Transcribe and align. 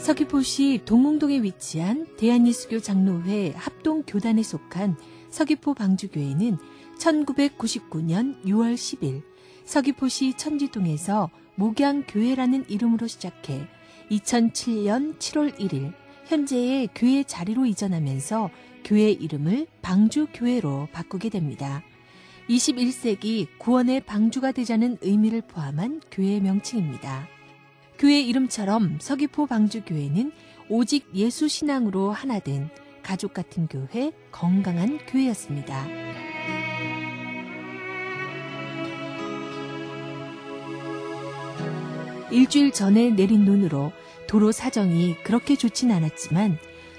서귀포시 0.00 0.80
동웅동에 0.86 1.42
위치한 1.42 2.06
대한예수교 2.16 2.80
장로회 2.80 3.52
합동교단에 3.54 4.42
속한 4.42 4.96
서귀포 5.28 5.74
방주교회는 5.74 6.56
1999년 6.98 8.42
6월 8.42 8.74
10일 8.74 9.22
서귀포시 9.66 10.38
천지동에서 10.38 11.28
목양교회라는 11.56 12.70
이름으로 12.70 13.08
시작해 13.08 13.68
2007년 14.10 15.18
7월 15.18 15.54
1일 15.58 15.92
현재의 16.24 16.88
교회 16.94 17.22
자리로 17.22 17.66
이전하면서 17.66 18.50
교회 18.84 19.10
이름을 19.10 19.66
방주교회로 19.82 20.88
바꾸게 20.92 21.28
됩니다. 21.28 21.82
21세기 22.48 23.48
구원의 23.58 24.00
방주가 24.06 24.52
되자는 24.52 24.96
의미를 25.02 25.42
포함한 25.42 26.00
교회 26.10 26.40
명칭입니다. 26.40 27.28
교회 28.00 28.18
이름처럼 28.22 28.96
서귀포 28.98 29.44
방주교회는 29.44 30.32
오직 30.70 31.10
예수 31.14 31.48
신앙으로 31.48 32.12
하나 32.12 32.38
된 32.38 32.70
가족 33.02 33.34
같은 33.34 33.66
교회, 33.66 34.10
건강한 34.32 34.96
교회였습니다. 35.06 35.86
일주일 42.30 42.72
전에 42.72 43.10
내린 43.10 43.44
눈으로 43.44 43.92
도로 44.26 44.50
사정이 44.50 45.16
그렇게 45.22 45.54
좋진 45.54 45.90
않았지만 45.90 46.56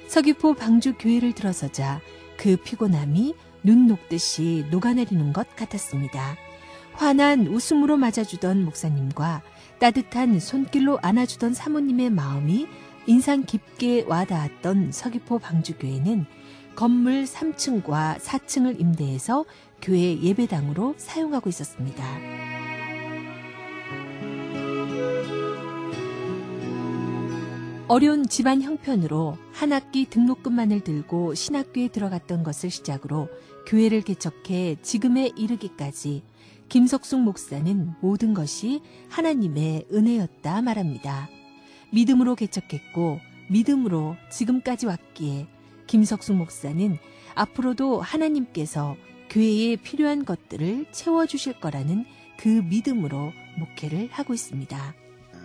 서귀포 0.08 0.54
방주 0.54 0.98
교회를 1.00 1.34
들어서자 1.34 2.00
그 2.38 2.58
피곤함이 2.58 3.34
눈 3.64 3.88
녹듯이 3.88 4.66
녹아내리는 4.70 5.34
것 5.34 5.56
같았습니다. 5.56 6.38
환한 6.94 7.48
웃음으로 7.48 7.98
맞아주던 7.98 8.64
목사님과 8.66 9.42
따뜻한 9.82 10.40
손길로 10.40 11.00
안아주던 11.02 11.56
사모님의 11.56 12.12
마음이 12.12 12.68
인상 13.08 13.44
깊게 13.44 14.06
와닿았던 14.08 14.92
서귀포 14.92 15.40
방주교회는 15.40 16.28
건물 16.76 17.24
3층과 17.24 18.20
4층을 18.20 18.80
임대해서 18.80 19.44
교회 19.82 20.22
예배당으로 20.22 20.94
사용하고 20.98 21.50
있었습니다. 21.50 22.06
어려운 27.88 28.28
집안 28.28 28.62
형편으로 28.62 29.36
한 29.52 29.74
학기 29.74 30.06
등록금만을 30.06 30.82
들고 30.82 31.34
신학교에 31.34 31.88
들어갔던 31.88 32.44
것을 32.44 32.70
시작으로 32.70 33.30
교회를 33.66 34.04
개척해 34.04 34.78
지금에 34.84 35.32
이르기까지 35.36 36.22
김석숙 36.72 37.20
목사는 37.20 37.96
모든 38.00 38.34
것이 38.34 38.80
하나님의 39.10 39.88
은혜였다 39.92 40.62
말합니다. 40.62 41.28
믿음으로 41.92 42.36
개척했고 42.36 43.20
믿음으로 43.50 44.16
지금까지 44.32 44.86
왔기에 44.86 45.48
김석숙 45.88 46.38
목사는 46.38 46.98
앞으로도 47.36 48.00
하나님께서 48.00 48.96
교회에 49.30 49.76
필요한 49.76 50.24
것들을 50.24 50.86
채워주실 50.94 51.60
거라는 51.60 52.06
그 52.40 52.48
믿음으로 52.48 53.34
목회를 53.60 54.08
하고 54.10 54.34
있습니다. 54.34 54.96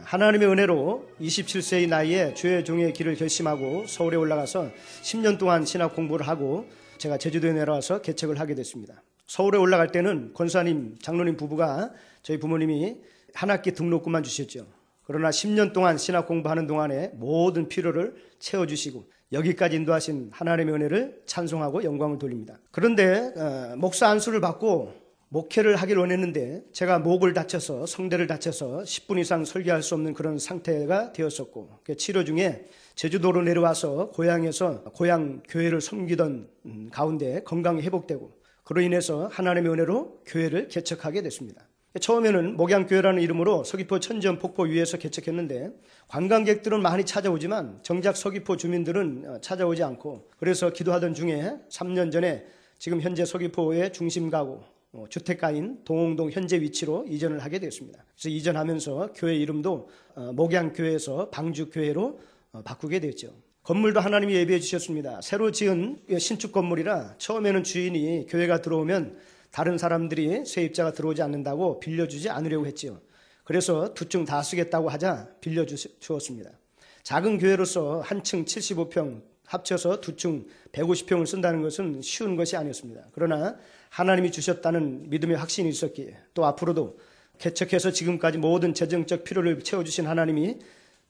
하나님의 0.04 0.48
은혜로 0.48 1.08
27세의 1.20 1.88
나이에 1.88 2.34
주의 2.34 2.64
종의 2.64 2.92
길을 2.92 3.16
결심하고 3.16 3.88
서울에 3.88 4.16
올라가서 4.16 4.70
10년 5.02 5.38
동안 5.40 5.64
신학 5.64 5.96
공부를 5.96 6.28
하고 6.28 6.68
제가 6.98 7.18
제주도에 7.18 7.52
내려와서 7.52 8.00
개척을 8.00 8.38
하게 8.38 8.54
됐습니다. 8.54 9.02
서울에 9.26 9.58
올라갈 9.58 9.92
때는 9.92 10.32
권사님, 10.34 10.96
장로님 11.02 11.36
부부가 11.36 11.90
저희 12.22 12.38
부모님이 12.38 12.96
한 13.34 13.50
학기 13.50 13.72
등록금만 13.72 14.22
주셨죠. 14.22 14.66
그러나 15.04 15.30
10년 15.30 15.72
동안 15.72 15.98
신학 15.98 16.26
공부하는 16.26 16.66
동안에 16.66 17.12
모든 17.14 17.68
필요를 17.68 18.14
채워주시고 18.38 19.04
여기까지 19.32 19.76
인도하신 19.76 20.30
하나님의 20.32 20.74
은혜를 20.74 21.22
찬송하고 21.26 21.84
영광을 21.84 22.18
돌립니다. 22.18 22.58
그런데 22.70 23.32
어, 23.36 23.74
목사 23.76 24.08
안수를 24.08 24.40
받고 24.40 25.06
목회를 25.28 25.76
하길 25.76 25.98
원했는데 25.98 26.62
제가 26.72 27.00
목을 27.00 27.34
다쳐서 27.34 27.86
성대를 27.86 28.28
다쳐서 28.28 28.82
10분 28.82 29.18
이상 29.18 29.44
설교할 29.44 29.82
수 29.82 29.94
없는 29.94 30.14
그런 30.14 30.38
상태가 30.38 31.12
되었었고 31.12 31.80
그 31.82 31.96
치료 31.96 32.24
중에 32.24 32.66
제주도로 32.94 33.42
내려와서 33.42 34.10
고향에서 34.10 34.84
고향 34.94 35.42
교회를 35.48 35.80
섬기던 35.80 36.48
음, 36.66 36.88
가운데 36.92 37.42
건강이 37.44 37.82
회복되고 37.82 38.30
그로 38.66 38.80
인해서 38.80 39.28
하나님의 39.28 39.72
은혜로 39.72 40.22
교회를 40.26 40.66
개척하게 40.66 41.22
됐습니다. 41.22 41.68
처음에는 42.00 42.56
목양교회라는 42.56 43.22
이름으로 43.22 43.62
서귀포 43.62 44.00
천전 44.00 44.40
폭포 44.40 44.64
위에서 44.64 44.98
개척했는데 44.98 45.70
관광객들은 46.08 46.82
많이 46.82 47.04
찾아오지만 47.04 47.78
정작 47.84 48.16
서귀포 48.16 48.56
주민들은 48.56 49.24
어, 49.24 49.40
찾아오지 49.40 49.84
않고 49.84 50.28
그래서 50.36 50.72
기도하던 50.72 51.14
중에 51.14 51.54
3년 51.70 52.10
전에 52.10 52.44
지금 52.76 53.00
현재 53.00 53.24
서귀포의 53.24 53.92
중심 53.92 54.30
가구 54.30 54.62
어, 54.90 55.04
주택가인 55.08 55.84
동홍동 55.84 56.32
현재 56.32 56.60
위치로 56.60 57.06
이전을 57.08 57.38
하게 57.38 57.60
되었습니다. 57.60 58.04
그래서 58.16 58.28
이전하면서 58.28 59.12
교회 59.14 59.36
이름도 59.36 59.88
어, 60.16 60.32
목양교회에서 60.32 61.30
방주교회로 61.30 62.20
어, 62.50 62.62
바꾸게 62.62 62.98
되었죠. 62.98 63.45
건물도 63.66 63.98
하나님이 63.98 64.34
예비해 64.34 64.60
주셨습니다. 64.60 65.20
새로 65.22 65.50
지은 65.50 65.98
신축 66.20 66.52
건물이라 66.52 67.16
처음에는 67.18 67.64
주인이 67.64 68.26
교회가 68.28 68.62
들어오면 68.62 69.18
다른 69.50 69.76
사람들이 69.76 70.44
세입자가 70.46 70.92
들어오지 70.92 71.20
않는다고 71.22 71.80
빌려주지 71.80 72.30
않으려고 72.30 72.64
했지요. 72.66 73.00
그래서 73.42 73.92
두층 73.92 74.24
다 74.24 74.40
쓰겠다고 74.40 74.88
하자 74.88 75.30
빌려주었습니다. 75.40 76.52
작은 77.02 77.38
교회로서 77.38 78.02
한 78.02 78.22
층 78.22 78.44
75평 78.44 79.22
합쳐서 79.46 80.00
두층 80.00 80.46
150평을 80.70 81.26
쓴다는 81.26 81.60
것은 81.62 82.02
쉬운 82.02 82.36
것이 82.36 82.56
아니었습니다. 82.56 83.08
그러나 83.10 83.56
하나님이 83.88 84.30
주셨다는 84.30 85.10
믿음의 85.10 85.38
확신이 85.38 85.68
있었기에 85.70 86.16
또 86.34 86.46
앞으로도 86.46 87.00
개척해서 87.38 87.90
지금까지 87.90 88.38
모든 88.38 88.74
재정적 88.74 89.24
필요를 89.24 89.60
채워주신 89.62 90.06
하나님이 90.06 90.58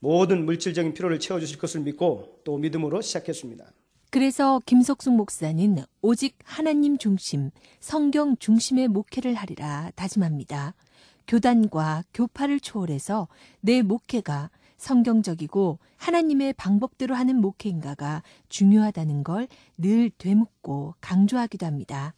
모든 0.00 0.44
물질적인 0.44 0.94
필요를 0.94 1.18
채워주실 1.20 1.58
것을 1.58 1.80
믿고 1.80 2.40
또 2.44 2.58
믿음으로 2.58 3.00
시작했습니다. 3.00 3.64
그래서 4.10 4.60
김석숙 4.66 5.14
목사는 5.14 5.76
오직 6.00 6.38
하나님 6.44 6.96
중심, 6.96 7.50
성경 7.80 8.36
중심의 8.36 8.88
목회를 8.88 9.34
하리라 9.34 9.90
다짐합니다. 9.94 10.74
교단과 11.26 12.04
교파를 12.14 12.60
초월해서 12.60 13.28
내 13.60 13.82
목회가 13.82 14.50
성경적이고 14.78 15.78
하나님의 15.96 16.52
방법대로 16.52 17.14
하는 17.14 17.40
목회인가가 17.40 18.22
중요하다는 18.48 19.24
걸 19.24 19.48
늘 19.78 20.10
되묻고 20.16 20.94
강조하기도 21.00 21.66
합니다. 21.66 22.14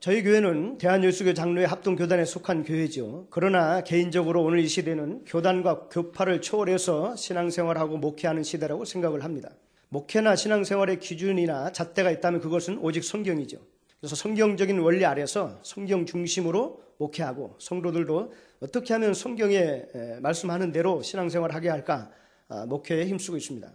저희 0.00 0.22
교회는 0.22 0.78
대한예수교 0.78 1.34
장로의 1.34 1.66
합동교단에 1.66 2.24
속한 2.24 2.64
교회죠. 2.64 3.26
그러나 3.28 3.82
개인적으로 3.82 4.42
오늘 4.42 4.60
이 4.60 4.66
시대는 4.66 5.26
교단과 5.26 5.88
교파를 5.90 6.40
초월해서 6.40 7.16
신앙생활하고 7.16 7.98
목회하는 7.98 8.42
시대라고 8.42 8.86
생각을 8.86 9.24
합니다. 9.24 9.50
목회나 9.90 10.36
신앙생활의 10.36 11.00
기준이나 11.00 11.72
잣대가 11.72 12.10
있다면 12.10 12.40
그것은 12.40 12.78
오직 12.78 13.04
성경이죠. 13.04 13.58
그래서 14.00 14.16
성경적인 14.16 14.78
원리 14.78 15.04
아래서 15.04 15.58
성경 15.62 16.06
중심으로 16.06 16.80
목회하고 16.96 17.56
성도들도 17.58 18.32
어떻게 18.60 18.94
하면 18.94 19.12
성경에 19.12 19.82
말씀하는 20.22 20.72
대로 20.72 21.02
신앙생활을 21.02 21.54
하게 21.54 21.68
할까 21.68 22.10
아, 22.48 22.64
목회에 22.64 23.04
힘쓰고 23.04 23.36
있습니다. 23.36 23.70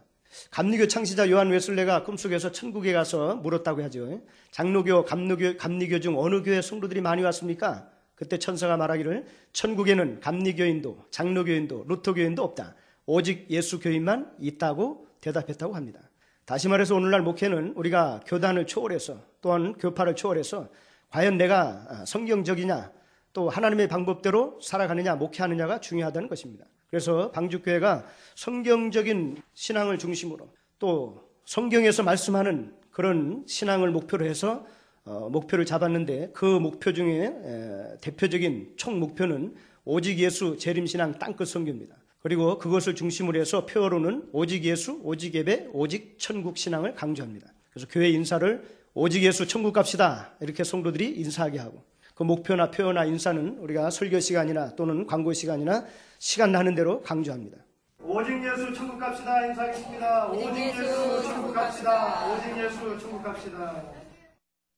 감리교 0.51 0.87
창시자 0.87 1.29
요한 1.29 1.49
웨슬레가 1.49 2.03
꿈속에서 2.03 2.51
천국에 2.51 2.93
가서 2.93 3.35
물었다고 3.35 3.83
하죠. 3.83 4.21
장로교, 4.51 5.05
감리교, 5.05 5.57
감리교 5.57 5.99
중 5.99 6.17
어느 6.19 6.41
교회 6.43 6.61
성도들이 6.61 7.01
많이 7.01 7.21
왔습니까? 7.23 7.89
그때 8.15 8.39
천사가 8.39 8.77
말하기를 8.77 9.25
천국에는 9.53 10.19
감리교인도, 10.21 11.05
장로교인도, 11.11 11.85
루터교인도 11.87 12.43
없다. 12.43 12.75
오직 13.05 13.47
예수 13.49 13.79
교인만 13.79 14.33
있다고 14.39 15.07
대답했다고 15.21 15.75
합니다. 15.75 15.99
다시 16.45 16.69
말해서 16.69 16.95
오늘날 16.95 17.21
목회는 17.21 17.73
우리가 17.75 18.21
교단을 18.25 18.67
초월해서 18.67 19.19
또한 19.41 19.73
교파를 19.73 20.15
초월해서 20.15 20.69
과연 21.09 21.37
내가 21.37 21.85
아, 21.89 22.05
성경적이냐 22.05 22.91
또 23.33 23.49
하나님의 23.49 23.87
방법대로 23.87 24.59
살아가느냐 24.61 25.15
목회하느냐가 25.15 25.79
중요하다는 25.79 26.29
것입니다. 26.29 26.65
그래서 26.95 27.29
방주교회가 27.31 28.05
성경적인 28.35 29.41
신앙을 29.53 29.97
중심으로 29.97 30.47
또 30.79 31.27
성경에서 31.43 32.03
말씀하는 32.03 32.73
그런 32.89 33.43
신앙을 33.45 33.91
목표로 33.91 34.25
해서 34.25 34.65
어, 35.03 35.27
목표를 35.29 35.65
잡았는데 35.65 36.29
그 36.33 36.45
목표 36.45 36.93
중에 36.93 37.25
에, 37.25 37.97
대표적인 37.99 38.75
총 38.77 39.01
목표는 39.01 39.55
오직 39.83 40.19
예수 40.19 40.57
재림신앙 40.57 41.19
땅끝 41.19 41.49
성교입니다. 41.49 41.97
그리고 42.21 42.57
그것을 42.59 42.95
중심으로 42.95 43.41
해서 43.41 43.65
표어로는 43.65 44.29
오직 44.31 44.63
예수, 44.63 45.01
오직 45.03 45.35
예배, 45.35 45.71
오직 45.73 46.17
천국 46.17 46.57
신앙을 46.57 46.95
강조합니다. 46.95 47.51
그래서 47.71 47.89
교회 47.91 48.07
인사를 48.07 48.63
오직 48.93 49.21
예수 49.23 49.45
천국 49.45 49.73
갑시다 49.73 50.33
이렇게 50.39 50.63
성도들이 50.63 51.09
인사하게 51.17 51.59
하고 51.59 51.83
그 52.15 52.23
목표나 52.23 52.71
표현나 52.71 53.05
인사는 53.05 53.57
우리가 53.59 53.89
설교 53.89 54.21
시간이나 54.21 54.75
또는 54.75 55.05
광고 55.05 55.33
시간이나 55.33 55.85
시간 56.17 56.51
나는 56.53 56.73
대로 56.73 57.01
강조합니다. 57.01 57.57
오직 57.99 58.41
예수 58.41 58.73
천국 58.73 58.97
갑시다 58.97 59.45
인사하겠습니다. 59.47 60.27
오직 60.29 60.57
예수 60.57 61.23
천국 61.23 61.53
갑시다. 61.53 62.25
오직 62.31 62.57
예수 62.57 62.99
천국 62.99 63.21
갑시다. 63.21 63.83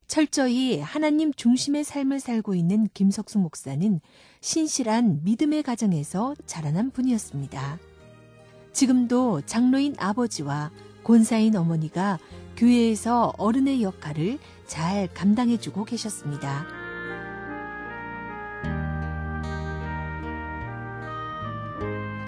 철저히 0.07 0.80
하나님 0.80 1.31
중심의 1.34 1.84
삶을 1.84 2.19
살고 2.19 2.56
있는 2.56 2.88
김석수 2.94 3.38
목사는 3.40 4.00
신실한 4.42 5.19
믿음의 5.24 5.62
가정에서 5.63 6.33
자라난 6.45 6.90
분이었습니다. 6.90 7.78
지금도 8.72 9.42
장로인 9.45 9.95
아버지와 10.00 10.72
권사인 11.04 11.56
어머니가 11.56 12.19
교회에서 12.56 13.33
어른의 13.38 13.83
역할을 13.83 14.40
잘 14.66 15.07
감당해주고 15.13 15.86
계셨습니다. 15.86 16.76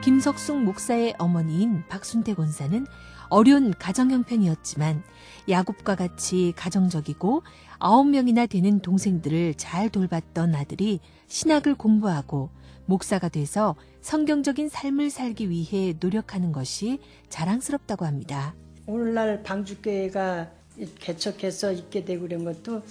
김석숙 0.01 0.63
목사의 0.63 1.15
어머니인 1.17 1.83
박순태 1.89 2.33
권사는 2.33 2.87
어려운 3.27 3.73
가정 3.73 4.11
형편이었지만 4.11 5.03
야곱과 5.49 5.95
같이 5.95 6.53
가정적이고 6.55 7.43
아홉 7.79 8.07
명이나 8.07 8.45
되는 8.45 8.79
동생들을 8.79 9.55
잘 9.55 9.89
돌봤던 9.89 10.55
아들이 10.55 11.01
신학을 11.27 11.75
공부하고 11.75 12.49
목사가 12.85 13.27
돼서 13.27 13.75
성경적인 14.01 14.69
삶을 14.69 15.09
살기 15.09 15.49
위해 15.49 15.93
노력하는 15.99 16.53
것이 16.53 16.99
자랑스럽다고 17.27 18.05
합니다. 18.05 18.55
오늘날 18.87 19.43
방주교회가 19.43 20.49
개척해서 20.97 21.73
있게 21.73 22.05
되고 22.05 22.21
그런 22.21 22.45
것도 22.45 22.81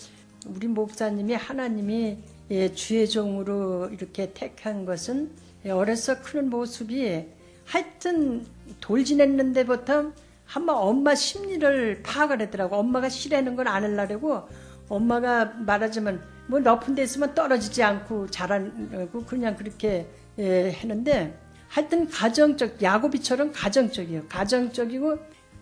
우리 0.46 0.68
목사님이 0.68 1.34
하나님이 1.34 2.18
예, 2.50 2.72
주의 2.72 3.08
종으로 3.08 3.88
이렇게 3.88 4.32
택한 4.32 4.84
것은 4.84 5.47
어려서 5.70 6.20
크는 6.22 6.50
모습이 6.50 7.24
하여튼 7.64 8.46
돌 8.80 9.04
지냈는 9.04 9.52
데부터 9.52 10.12
한번 10.44 10.76
엄마 10.76 11.14
심리를 11.14 12.02
파악을 12.02 12.40
했더라고. 12.42 12.76
엄마가 12.76 13.08
싫어하는 13.08 13.56
걸 13.56 13.68
안 13.68 13.98
하려고 13.98 14.48
엄마가 14.88 15.44
말하자면 15.66 16.22
뭐 16.46 16.58
높은 16.60 16.94
데 16.94 17.02
있으면 17.02 17.34
떨어지지 17.34 17.82
않고 17.82 18.28
자라고 18.30 19.24
그냥 19.26 19.54
그렇게 19.56 20.06
예, 20.38 20.70
했는데 20.72 21.38
하여튼 21.68 22.08
가정적 22.08 22.82
야고비처럼 22.82 23.52
가정적이에요. 23.52 24.24
가정적이고 24.28 25.18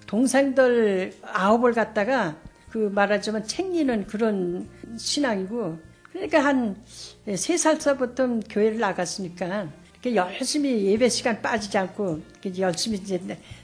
동생들 0.06 1.12
아홉을 1.22 1.72
갖다가 1.72 2.36
그 2.70 2.78
말하자면 2.94 3.44
챙기는 3.48 4.06
그런 4.06 4.68
신앙이고 4.96 5.78
그러니까 6.12 6.44
한 6.44 6.76
세 7.34 7.56
살서부터 7.56 8.40
교회를 8.48 8.78
나갔으니까 8.78 9.68
열심히 10.14 10.84
예배 10.86 11.08
시간 11.08 11.40
빠지지 11.40 11.76
않고 11.78 12.20
열심히 12.58 12.98
이제 12.98 13.20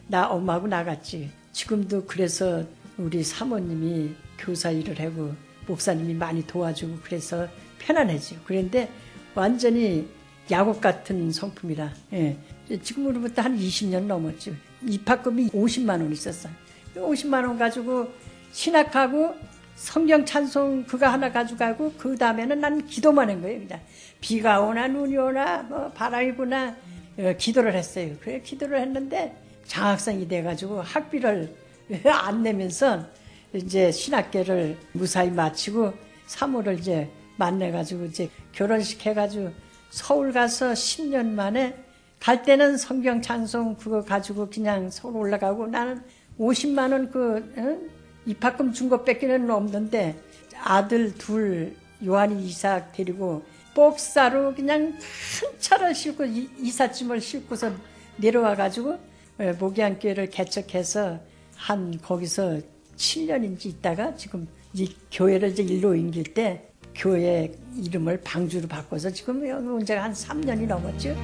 나 0.06 0.26
엄마하고 0.26 0.66
나갔지. 0.66 1.30
지금도 1.52 2.06
그래서 2.06 2.64
우리 2.96 3.22
사모님이 3.22 4.14
교사 4.38 4.70
일을 4.70 4.98
하고 5.00 5.34
목사님이 5.66 6.14
많이 6.14 6.46
도와주고 6.46 6.98
그래서 7.02 7.46
편안해지요. 7.78 8.40
그런데 8.44 8.90
완전히 9.34 10.08
야곱 10.50 10.80
같은 10.80 11.30
성품이라. 11.30 11.92
예. 12.14 12.36
지금으로부터 12.82 13.42
한 13.42 13.58
20년 13.58 14.06
넘었죠. 14.06 14.52
입학금이 14.86 15.50
50만 15.50 15.90
원 15.90 16.12
있었어요. 16.12 16.52
50만 16.94 17.46
원 17.46 17.58
가지고 17.58 18.08
신학하고 18.52 19.34
성경 19.74 20.24
찬송 20.24 20.84
그거 20.84 21.06
하나 21.06 21.32
가져가고 21.32 21.94
그 21.96 22.16
다음에는 22.16 22.60
난 22.60 22.86
기도만 22.86 23.30
한 23.30 23.40
거예요. 23.40 23.60
그냥 23.60 23.80
비가 24.22 24.60
오나 24.60 24.88
눈이 24.88 25.16
오나 25.18 25.64
뭐 25.64 25.90
바람이 25.90 26.36
부나 26.36 26.74
어, 27.18 27.34
기도를 27.36 27.74
했어요. 27.74 28.14
그래 28.20 28.40
기도를 28.40 28.80
했는데 28.80 29.36
장학생이 29.66 30.26
돼가지고 30.28 30.80
학비를 30.80 31.54
안 32.06 32.42
내면서 32.42 33.04
이제 33.52 33.92
신학계를 33.92 34.78
무사히 34.92 35.30
마치고 35.30 35.92
사모를 36.26 36.78
이제 36.78 37.10
만나가지고 37.36 38.06
이제 38.06 38.30
결혼식 38.52 39.04
해가지고 39.04 39.50
서울 39.90 40.32
가서 40.32 40.72
10년 40.72 41.26
만에 41.26 41.76
갈 42.20 42.42
때는 42.44 42.76
성경 42.76 43.20
찬송 43.20 43.76
그거 43.76 44.02
가지고 44.04 44.48
그냥 44.48 44.88
서울 44.88 45.16
올라가고 45.16 45.66
나는 45.66 46.00
50만 46.38 46.92
원그 46.92 47.52
어? 47.56 47.92
입학금 48.24 48.72
준 48.72 48.88
것밖에는 48.88 49.50
없는데 49.50 50.16
아들 50.62 51.12
둘 51.14 51.74
요한이 52.04 52.46
이삭 52.46 52.92
데리고 52.92 53.42
복사로 53.74 54.54
그냥 54.54 54.92
큰 55.40 55.58
차를 55.58 55.94
싣고 55.94 56.24
이- 56.26 56.48
이삿짐을 56.60 57.20
싣고서 57.20 57.72
내려와 58.16 58.54
가지고 58.54 58.98
목양교회를 59.58 60.28
개척해서 60.30 61.18
한 61.56 61.98
거기서 62.00 62.60
7년인지 62.96 63.66
있다가 63.66 64.14
지금 64.14 64.46
이 64.74 64.94
교회를 65.10 65.50
이제 65.50 65.62
일로 65.62 65.90
옮길 65.90 66.22
때 66.34 66.68
교회 66.94 67.50
이름을 67.76 68.20
방주로 68.22 68.68
바꿔서 68.68 69.10
지금 69.10 69.40
지가 69.84 70.02
한 70.04 70.12
3년이 70.12 70.66
넘었죠. 70.66 71.16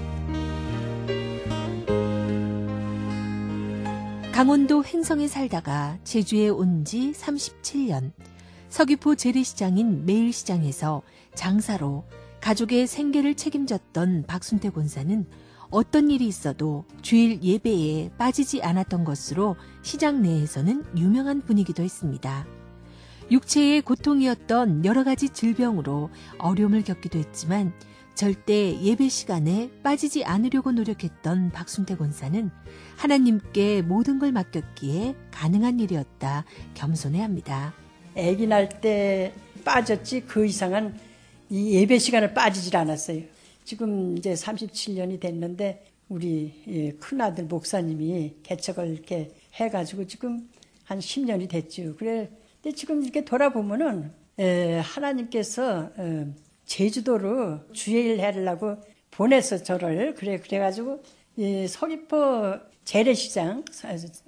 강원도 4.32 4.84
횡성에 4.84 5.26
살다가 5.28 5.98
제주에 6.04 6.48
온 6.48 6.84
지 6.84 7.12
37년. 7.12 8.12
서귀포 8.70 9.16
재래시장인 9.16 10.04
매일시장에서 10.06 11.02
장사로 11.34 12.04
가족의 12.40 12.86
생계를 12.86 13.34
책임졌던 13.34 14.24
박순태 14.26 14.70
권사는 14.70 15.26
어떤 15.70 16.10
일이 16.10 16.26
있어도 16.26 16.84
주일 17.02 17.42
예배에 17.42 18.12
빠지지 18.16 18.62
않았던 18.62 19.04
것으로 19.04 19.56
시장 19.82 20.22
내에서는 20.22 20.84
유명한 20.96 21.42
분이기도 21.42 21.82
했습니다. 21.82 22.46
육체의 23.30 23.82
고통이었던 23.82 24.86
여러 24.86 25.04
가지 25.04 25.28
질병으로 25.28 26.08
어려움을 26.38 26.82
겪기도 26.84 27.18
했지만 27.18 27.74
절대 28.14 28.80
예배 28.80 29.10
시간에 29.10 29.70
빠지지 29.82 30.24
않으려고 30.24 30.72
노력했던 30.72 31.50
박순태 31.50 31.96
권사는 31.96 32.50
하나님께 32.96 33.82
모든 33.82 34.18
걸 34.18 34.32
맡겼기에 34.32 35.14
가능한 35.30 35.78
일이었다 35.80 36.44
겸손해합니다. 36.74 37.74
아기 38.16 38.46
날 38.46 38.80
때 38.80 39.34
빠졌지 39.64 40.22
그 40.22 40.46
이상은 40.46 40.94
이 41.50 41.74
예배 41.74 41.98
시간을 41.98 42.34
빠지질 42.34 42.76
않았어요. 42.76 43.22
지금 43.64 44.16
이제 44.16 44.32
37년이 44.32 45.20
됐는데 45.20 45.84
우리 46.08 46.52
예, 46.68 46.92
큰아들 46.92 47.44
목사님이 47.44 48.36
개척을 48.42 48.88
이렇게 48.88 49.30
해가지고 49.54 50.06
지금 50.06 50.48
한 50.84 50.98
10년이 50.98 51.48
됐죠. 51.48 51.96
그래, 51.96 52.30
근데 52.62 52.74
지금 52.74 53.02
이렇게 53.02 53.24
돌아보면은 53.24 54.10
에, 54.38 54.78
하나님께서 54.78 55.90
어, 55.96 56.34
제주도로 56.64 57.60
주일 57.72 58.20
하려고 58.22 58.76
보내서 59.10 59.62
저를 59.62 60.14
그래 60.14 60.38
그래가지고 60.38 61.02
이 61.36 61.66
서귀포 61.66 62.58
재래시장 62.84 63.64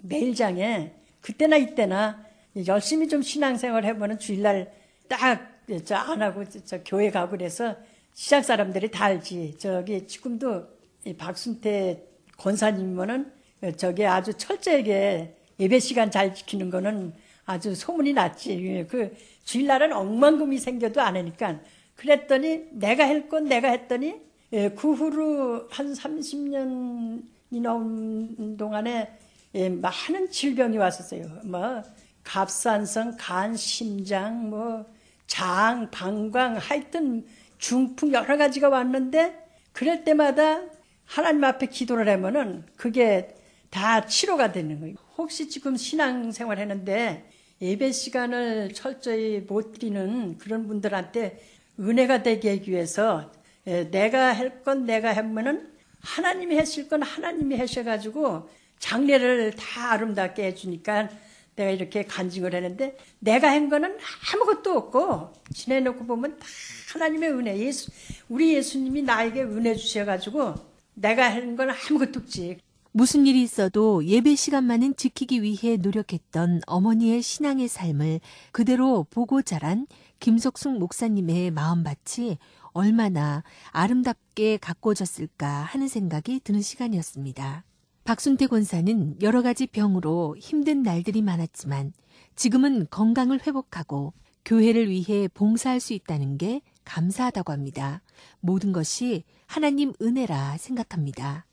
매일장에 0.02 0.92
그때나 1.20 1.56
이때나 1.56 2.24
열심히 2.66 3.08
좀 3.08 3.22
신앙생활 3.22 3.84
해보는 3.84 4.18
주일날 4.18 4.72
딱 5.08 5.49
저 5.84 5.94
안 5.96 6.22
하고 6.22 6.44
저, 6.48 6.58
저 6.64 6.82
교회 6.84 7.10
가고 7.10 7.32
그래서 7.32 7.76
시장 8.14 8.42
사람들이 8.42 8.90
다 8.90 9.06
알지. 9.06 9.56
저기 9.58 10.06
지금도 10.06 10.66
이 11.04 11.14
박순태 11.14 12.02
권사님은 12.38 13.32
저게 13.76 14.06
아주 14.06 14.34
철저하게 14.34 15.34
예배 15.58 15.78
시간 15.78 16.10
잘 16.10 16.34
지키는 16.34 16.70
거는 16.70 17.12
아주 17.46 17.74
소문이 17.74 18.12
났지. 18.14 18.86
그 18.90 19.14
주일날은 19.44 19.92
억만금이 19.92 20.58
생겨도 20.58 21.00
안 21.00 21.16
하니까. 21.16 21.60
그랬더니 21.96 22.66
내가 22.72 23.06
할 23.06 23.28
건 23.28 23.44
내가 23.44 23.68
했더니 23.68 24.14
예, 24.52 24.70
그 24.70 24.92
후로 24.92 25.68
한 25.70 25.92
30년이 25.92 27.22
넘은 27.60 28.56
동안에 28.56 29.16
예, 29.54 29.68
많은 29.68 30.30
질병이 30.30 30.76
왔었어요. 30.78 31.24
뭐 31.44 31.82
갑산성, 32.24 33.16
간, 33.18 33.56
심장, 33.56 34.48
뭐 34.50 34.84
장, 35.30 35.90
방광, 35.92 36.56
하여튼 36.56 37.24
중풍 37.58 38.12
여러 38.12 38.36
가지가 38.36 38.68
왔는데 38.68 39.38
그럴 39.72 40.02
때마다 40.04 40.60
하나님 41.04 41.44
앞에 41.44 41.66
기도를 41.66 42.08
하면은 42.08 42.66
그게 42.76 43.34
다 43.70 44.06
치료가 44.06 44.50
되는 44.50 44.80
거예요. 44.80 44.96
혹시 45.16 45.48
지금 45.48 45.76
신앙생활 45.76 46.58
하는데 46.58 47.30
예배 47.62 47.92
시간을 47.92 48.74
철저히 48.74 49.40
못 49.46 49.72
드리는 49.72 50.36
그런 50.38 50.66
분들한테 50.66 51.40
은혜가 51.78 52.22
되게 52.24 52.50
하기 52.50 52.72
위해서 52.72 53.30
예, 53.68 53.88
내가 53.90 54.32
할 54.32 54.62
건 54.64 54.84
내가 54.84 55.14
하면은 55.16 55.70
하나님이 56.00 56.56
하실 56.56 56.88
건 56.88 57.02
하나님이 57.02 57.56
하셔가지고 57.56 58.48
장례를 58.80 59.52
다 59.52 59.92
아름답게 59.92 60.44
해주니까 60.46 61.08
내가 61.56 61.70
이렇게 61.70 62.04
간증을 62.04 62.54
했는데 62.54 62.96
내가 63.18 63.50
한 63.50 63.68
거는 63.68 63.96
아무것도 64.32 64.76
없고 64.76 65.32
지내놓고 65.54 66.06
보면 66.06 66.38
다 66.38 66.46
하나님의 66.94 67.30
은혜 67.32 67.58
예수 67.58 67.90
우리 68.28 68.54
예수님이 68.54 69.02
나에게 69.02 69.42
은혜 69.42 69.74
주셔가지고 69.74 70.54
내가 70.94 71.30
한 71.30 71.56
건 71.56 71.70
아무것도 71.70 72.20
없지 72.20 72.58
무슨 72.92 73.26
일이 73.26 73.42
있어도 73.42 74.04
예배 74.04 74.34
시간만은 74.34 74.96
지키기 74.96 75.42
위해 75.42 75.76
노력했던 75.76 76.62
어머니의 76.66 77.22
신앙의 77.22 77.68
삶을 77.68 78.20
그대로 78.50 79.06
보고 79.10 79.42
자란 79.42 79.86
김석숙 80.18 80.76
목사님의 80.78 81.52
마음밭이 81.52 82.38
얼마나 82.72 83.44
아름답게 83.70 84.58
가꿔졌을까 84.58 85.46
하는 85.48 85.86
생각이 85.88 86.40
드는 86.40 86.62
시간이었습니다. 86.62 87.64
박순태 88.04 88.46
권사는 88.46 89.16
여러 89.22 89.42
가지 89.42 89.66
병으로 89.66 90.36
힘든 90.38 90.82
날들이 90.82 91.22
많았지만 91.22 91.92
지금은 92.34 92.86
건강을 92.90 93.46
회복하고 93.46 94.12
교회를 94.44 94.88
위해 94.88 95.28
봉사할 95.28 95.80
수 95.80 95.92
있다는 95.92 96.38
게 96.38 96.62
감사하다고 96.84 97.52
합니다. 97.52 98.02
모든 98.40 98.72
것이 98.72 99.24
하나님 99.46 99.92
은혜라 100.00 100.56
생각합니다. 100.58 101.46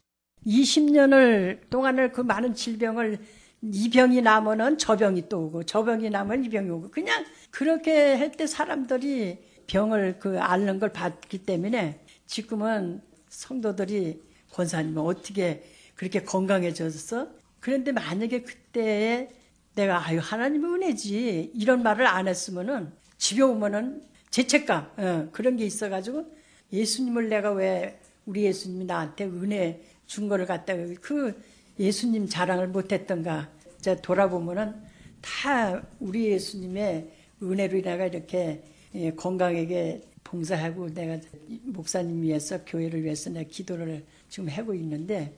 20년을 0.45 1.69
동안을 1.69 2.11
그 2.13 2.21
많은 2.21 2.53
질병을 2.53 3.19
이 3.61 3.89
병이 3.89 4.21
나면은 4.21 4.77
저 4.77 4.95
병이 4.95 5.27
또 5.29 5.45
오고 5.45 5.63
저 5.63 5.83
병이 5.83 6.09
나면 6.09 6.45
이 6.45 6.49
병이 6.49 6.69
오고 6.69 6.91
그냥 6.91 7.25
그렇게 7.51 8.15
할 8.15 8.31
때 8.31 8.47
사람들이 8.47 9.39
병을 9.67 10.19
그 10.19 10.39
앓는 10.39 10.79
걸 10.79 10.93
봤기 10.93 11.39
때문에 11.39 11.99
지금은 12.25 13.01
성도들이 13.27 14.21
권사님은 14.53 15.01
어떻게 15.01 15.63
그렇게 15.97 16.21
건강해졌어? 16.21 17.27
그런데 17.59 17.91
만약에 17.91 18.43
그때에 18.43 19.29
내가 19.75 20.07
아유 20.07 20.19
하나님의 20.21 20.71
은혜지 20.71 21.51
이런 21.53 21.83
말을 21.83 22.07
안 22.07 22.27
했으면은 22.27 22.91
집에 23.17 23.41
오면은 23.41 24.03
죄책감 24.29 24.91
어, 24.97 25.29
그런 25.31 25.57
게 25.57 25.65
있어가지고 25.65 26.25
예수님을 26.71 27.29
내가 27.29 27.51
왜 27.51 27.99
우리 28.25 28.43
예수님이 28.43 28.85
나한테 28.85 29.25
은혜 29.25 29.81
준 30.05 30.29
거를 30.29 30.45
갖다가 30.45 30.83
그 31.01 31.41
예수님 31.79 32.27
자랑을 32.27 32.67
못했던가 32.67 33.49
이제 33.79 33.99
돌아보면은 34.01 34.75
다 35.21 35.81
우리 35.99 36.25
예수님의 36.31 37.11
은혜로 37.41 37.81
내가 37.81 38.05
이렇게 38.05 38.63
예, 38.95 39.11
건강하게 39.11 40.01
봉사하고 40.23 40.93
내가 40.93 41.19
목사님 41.63 42.21
위해서 42.21 42.63
교회를 42.65 43.03
위해서 43.03 43.29
내가 43.29 43.49
기도를 43.49 44.03
지금 44.29 44.49
하고 44.49 44.73
있는데 44.73 45.33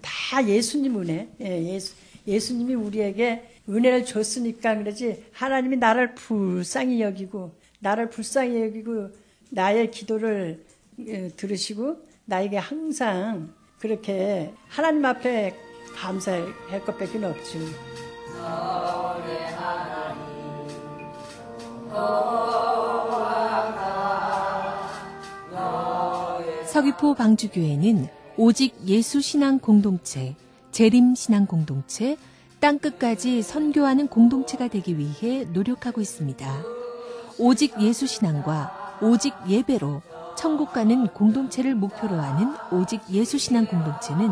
다 0.00 0.46
예수님 0.46 1.00
은혜 1.00 1.28
예, 1.40 1.74
예수, 1.74 1.94
예수님이 2.26 2.74
우리에게 2.74 3.48
은혜를 3.68 4.04
줬으니까 4.04 4.76
그러지 4.76 5.24
하나님이 5.32 5.76
나를 5.76 6.14
불쌍히 6.14 7.00
여기고 7.00 7.52
나를 7.80 8.10
불쌍히 8.10 8.62
여기고 8.62 9.10
나의 9.50 9.90
기도를 9.90 10.64
예, 11.06 11.28
들으시고 11.28 11.96
나에게 12.24 12.56
항상 12.58 13.52
그렇게 13.78 14.52
하나님 14.68 15.04
앞에 15.04 15.54
감사할 15.96 16.84
것밖에 16.84 17.24
없죠. 17.24 17.58
서귀포 26.66 27.14
방주교회는 27.14 28.21
오직 28.38 28.74
예수 28.86 29.20
신앙 29.20 29.58
공동체, 29.58 30.34
재림 30.70 31.14
신앙 31.14 31.46
공동체, 31.46 32.16
땅끝까지 32.60 33.42
선교하는 33.42 34.08
공동체가 34.08 34.68
되기 34.68 34.96
위해 34.96 35.44
노력하고 35.52 36.00
있습니다. 36.00 36.62
오직 37.38 37.74
예수 37.80 38.06
신앙과 38.06 38.98
오직 39.02 39.34
예배로 39.46 40.00
천국 40.36 40.72
가는 40.72 41.08
공동체를 41.08 41.74
목표로 41.74 42.14
하는 42.14 42.54
오직 42.70 43.02
예수 43.10 43.36
신앙 43.36 43.66
공동체는 43.66 44.30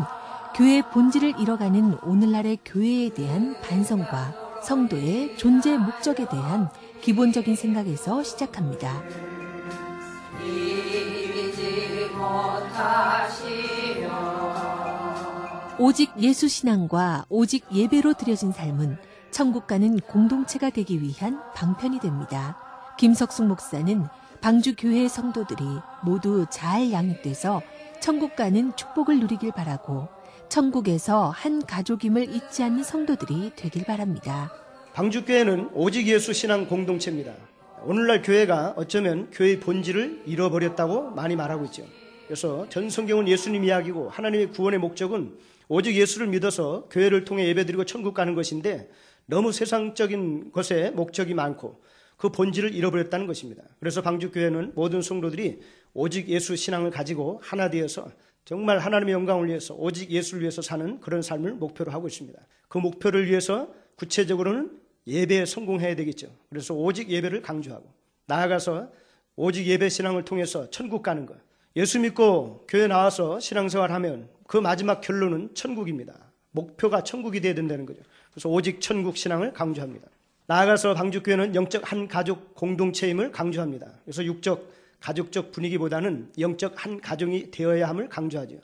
교회 0.55 0.81
본질을 0.81 1.39
잃어가는 1.39 1.99
오늘날의 2.03 2.59
교회에 2.65 3.09
대한 3.09 3.55
반성과 3.61 4.61
성도의 4.63 5.37
존재 5.37 5.77
목적에 5.77 6.27
대한 6.27 6.69
기본적인 7.01 7.55
생각에서 7.55 8.23
시작합니다. 8.23 9.03
오직 15.83 16.11
예수 16.19 16.47
신앙과 16.47 17.25
오직 17.27 17.65
예배로 17.73 18.13
드려진 18.13 18.51
삶은 18.51 18.97
천국 19.31 19.65
가는 19.65 19.99
공동체가 19.99 20.69
되기 20.69 21.01
위한 21.01 21.41
방편이 21.55 21.99
됩니다. 21.99 22.55
김석숙 22.99 23.47
목사는 23.47 24.05
방주 24.41 24.75
교회 24.77 25.07
성도들이 25.07 25.63
모두 26.03 26.45
잘 26.51 26.91
양육돼서 26.91 27.63
천국 27.99 28.35
가는 28.35 28.75
축복을 28.75 29.21
누리길 29.21 29.53
바라고 29.53 30.07
천국에서 30.49 31.31
한 31.31 31.65
가족임을 31.65 32.31
잊지 32.31 32.61
않는 32.61 32.83
성도들이 32.83 33.53
되길 33.55 33.83
바랍니다. 33.85 34.53
방주교회는 34.93 35.71
오직 35.73 36.05
예수 36.05 36.31
신앙 36.31 36.67
공동체입니다. 36.67 37.33
오늘날 37.85 38.21
교회가 38.21 38.75
어쩌면 38.77 39.31
교회의 39.31 39.59
본질을 39.59 40.25
잃어버렸다고 40.27 41.09
많이 41.09 41.35
말하고 41.35 41.65
있죠. 41.65 41.85
그래서 42.27 42.69
전 42.69 42.91
성경은 42.91 43.27
예수님 43.27 43.63
이야기고 43.63 44.09
하나님의 44.09 44.51
구원의 44.51 44.79
목적은 44.79 45.33
오직 45.73 45.95
예수를 45.95 46.27
믿어서 46.27 46.89
교회를 46.91 47.23
통해 47.23 47.47
예배드리고 47.47 47.85
천국 47.85 48.13
가는 48.13 48.35
것인데 48.35 48.89
너무 49.25 49.53
세상적인 49.53 50.51
것에 50.51 50.91
목적이 50.91 51.33
많고 51.33 51.81
그 52.17 52.27
본질을 52.29 52.75
잃어버렸다는 52.75 53.25
것입니다. 53.25 53.63
그래서 53.79 54.01
방주교회는 54.01 54.73
모든 54.75 55.01
성도들이 55.01 55.61
오직 55.93 56.27
예수 56.27 56.57
신앙을 56.57 56.91
가지고 56.91 57.39
하나 57.41 57.69
되어서 57.69 58.11
정말 58.43 58.79
하나님의 58.79 59.13
영광을 59.13 59.47
위해서 59.47 59.73
오직 59.75 60.11
예수를 60.11 60.41
위해서 60.41 60.61
사는 60.61 60.99
그런 60.99 61.21
삶을 61.21 61.53
목표로 61.53 61.89
하고 61.89 62.09
있습니다. 62.09 62.37
그 62.67 62.77
목표를 62.77 63.29
위해서 63.29 63.73
구체적으로는 63.95 64.77
예배에 65.07 65.45
성공해야 65.45 65.95
되겠죠. 65.95 66.35
그래서 66.49 66.73
오직 66.73 67.09
예배를 67.09 67.43
강조하고 67.43 67.89
나아가서 68.25 68.91
오직 69.37 69.65
예배 69.67 69.87
신앙을 69.87 70.25
통해서 70.25 70.69
천국 70.69 71.01
가는 71.01 71.25
것. 71.25 71.37
예수 71.75 71.99
믿고 71.99 72.65
교회 72.67 72.87
나와서 72.87 73.39
신앙생활 73.39 73.91
하면 73.91 74.27
그 74.47 74.57
마지막 74.57 74.99
결론은 74.99 75.49
천국입니다. 75.53 76.13
목표가 76.51 77.03
천국이 77.03 77.39
되어야 77.39 77.55
된다는 77.55 77.85
거죠. 77.85 78.01
그래서 78.31 78.49
오직 78.49 78.81
천국 78.81 79.15
신앙을 79.15 79.53
강조합니다. 79.53 80.07
나아가서 80.47 80.95
방주교회는 80.95 81.55
영적 81.55 81.89
한 81.89 82.09
가족 82.09 82.55
공동체임을 82.55 83.31
강조합니다. 83.31 83.87
그래서 84.03 84.25
육적 84.25 84.69
가족적 84.99 85.53
분위기보다는 85.53 86.31
영적 86.39 86.73
한 86.83 86.99
가정이 86.99 87.51
되어야 87.51 87.87
함을 87.87 88.09
강조하죠. 88.09 88.57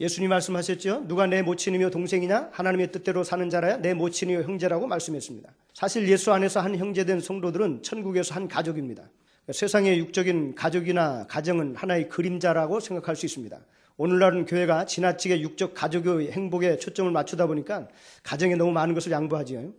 예수님 0.00 0.30
말씀하셨죠. 0.30 1.06
누가 1.06 1.26
내 1.26 1.42
모친이며 1.42 1.90
동생이냐? 1.90 2.50
하나님의 2.52 2.92
뜻대로 2.92 3.22
사는 3.24 3.48
자라야 3.50 3.78
내 3.78 3.94
모친이요 3.94 4.42
형제라고 4.42 4.86
말씀했습니다. 4.88 5.48
사실 5.74 6.08
예수 6.08 6.32
안에서 6.32 6.60
한 6.60 6.76
형제된 6.76 7.20
성도들은 7.20 7.82
천국에서 7.82 8.34
한 8.34 8.48
가족입니다. 8.48 9.04
세상의 9.52 9.98
육적인 9.98 10.54
가족이나 10.54 11.26
가정은 11.26 11.74
하나의 11.74 12.08
그림자라고 12.08 12.80
생각할 12.80 13.16
수 13.16 13.26
있습니다. 13.26 13.58
오늘날은 13.96 14.46
교회가 14.46 14.84
지나치게 14.84 15.40
육적 15.40 15.74
가족의 15.74 16.30
행복에 16.32 16.78
초점을 16.78 17.10
맞추다 17.10 17.46
보니까 17.46 17.88
가정에 18.22 18.54
너무 18.54 18.72
많은 18.72 18.94
것을 18.94 19.10
양보하지요. 19.10 19.72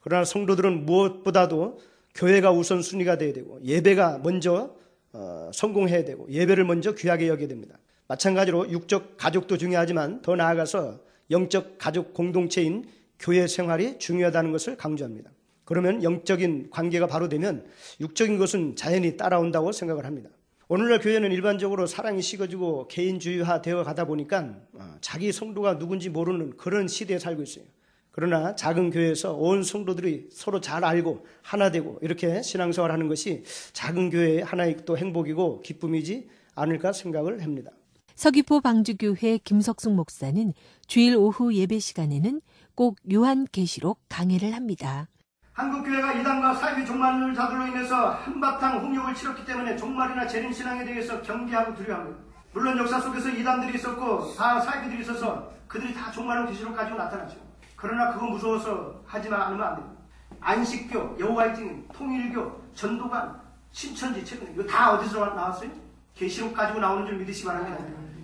그러나 0.00 0.24
성도들은 0.24 0.86
무엇보다도 0.86 1.80
교회가 2.14 2.52
우선순위가 2.52 3.18
돼야 3.18 3.32
되고 3.32 3.60
예배가 3.62 4.20
먼저 4.22 4.74
어, 5.12 5.50
성공해야 5.52 6.04
되고 6.04 6.26
예배를 6.30 6.64
먼저 6.64 6.94
귀하게 6.94 7.28
여겨야 7.28 7.48
됩니다. 7.48 7.78
마찬가지로 8.08 8.70
육적 8.70 9.16
가족도 9.16 9.58
중요하지만 9.58 10.22
더 10.22 10.36
나아가서 10.36 11.00
영적 11.30 11.78
가족 11.78 12.14
공동체인 12.14 12.84
교회 13.18 13.46
생활이 13.46 13.98
중요하다는 13.98 14.52
것을 14.52 14.76
강조합니다. 14.76 15.30
그러면 15.66 16.02
영적인 16.02 16.70
관계가 16.70 17.06
바로 17.06 17.28
되면 17.28 17.66
육적인 18.00 18.38
것은 18.38 18.76
자연히 18.76 19.18
따라온다고 19.18 19.72
생각을 19.72 20.06
합니다. 20.06 20.30
오늘날 20.68 21.00
교회는 21.00 21.30
일반적으로 21.32 21.86
사랑이 21.86 22.22
식어지고 22.22 22.88
개인주의화 22.88 23.62
되어 23.62 23.84
가다 23.84 24.06
보니까 24.06 24.56
어, 24.72 24.96
자기 25.00 25.30
성도가 25.30 25.78
누군지 25.78 26.08
모르는 26.08 26.56
그런 26.56 26.88
시대에 26.88 27.18
살고 27.18 27.42
있어요. 27.42 27.64
그러나 28.10 28.54
작은 28.54 28.90
교회에서 28.90 29.34
온 29.34 29.62
성도들이 29.62 30.28
서로 30.32 30.60
잘 30.60 30.84
알고 30.84 31.26
하나 31.42 31.70
되고 31.70 31.98
이렇게 32.00 32.42
신앙생활 32.42 32.90
하는 32.90 33.08
것이 33.08 33.42
작은 33.74 34.10
교회의 34.10 34.42
하나의 34.42 34.78
또 34.86 34.96
행복이고 34.96 35.60
기쁨이지 35.60 36.28
않을까 36.54 36.92
생각을 36.92 37.42
합니다. 37.42 37.72
서귀포 38.14 38.62
방주교회 38.62 39.40
김석숙 39.44 39.92
목사는 39.92 40.54
주일 40.86 41.16
오후 41.16 41.54
예배 41.54 41.78
시간에는 41.80 42.40
꼭 42.74 42.96
요한계시록 43.12 44.00
강해를 44.08 44.54
합니다. 44.54 45.08
한국교회가 45.56 46.12
이단과 46.12 46.54
사이비 46.54 46.84
종말을 46.84 47.34
자들로 47.34 47.66
인해서 47.66 48.10
한바탕 48.10 48.78
홍역을 48.78 49.14
치렀기 49.14 49.46
때문에 49.46 49.74
종말이나 49.78 50.26
재림신앙에 50.26 50.84
대해서 50.84 51.22
경계하고 51.22 51.74
두려워합니다. 51.74 52.18
물론 52.52 52.76
역사 52.76 53.00
속에서 53.00 53.30
이단들이 53.30 53.78
있었고 53.78 54.34
다 54.34 54.60
사이비들이 54.60 55.00
있어서 55.00 55.50
그들이 55.66 55.94
다 55.94 56.10
종말로 56.10 56.46
계시록 56.46 56.76
가지고 56.76 56.98
나타나죠. 56.98 57.38
그러나 57.74 58.12
그거 58.12 58.26
무서워서 58.26 59.00
하지만 59.06 59.40
않으면 59.40 59.66
안 59.66 59.76
됩니다. 59.76 59.96
안식교, 60.40 61.16
여호와의 61.18 61.56
증인, 61.56 61.88
통일교, 61.88 62.72
전도관, 62.74 63.40
신천지 63.72 64.22
최근 64.26 64.52
이거 64.52 64.62
다 64.64 64.92
어디서 64.92 65.24
나왔어요? 65.24 65.70
계시록 66.14 66.52
가지고 66.52 66.80
나오는 66.80 67.06
줄 67.06 67.16
믿으시 67.16 67.42
기 67.42 67.46
바랍니다. 67.46 67.78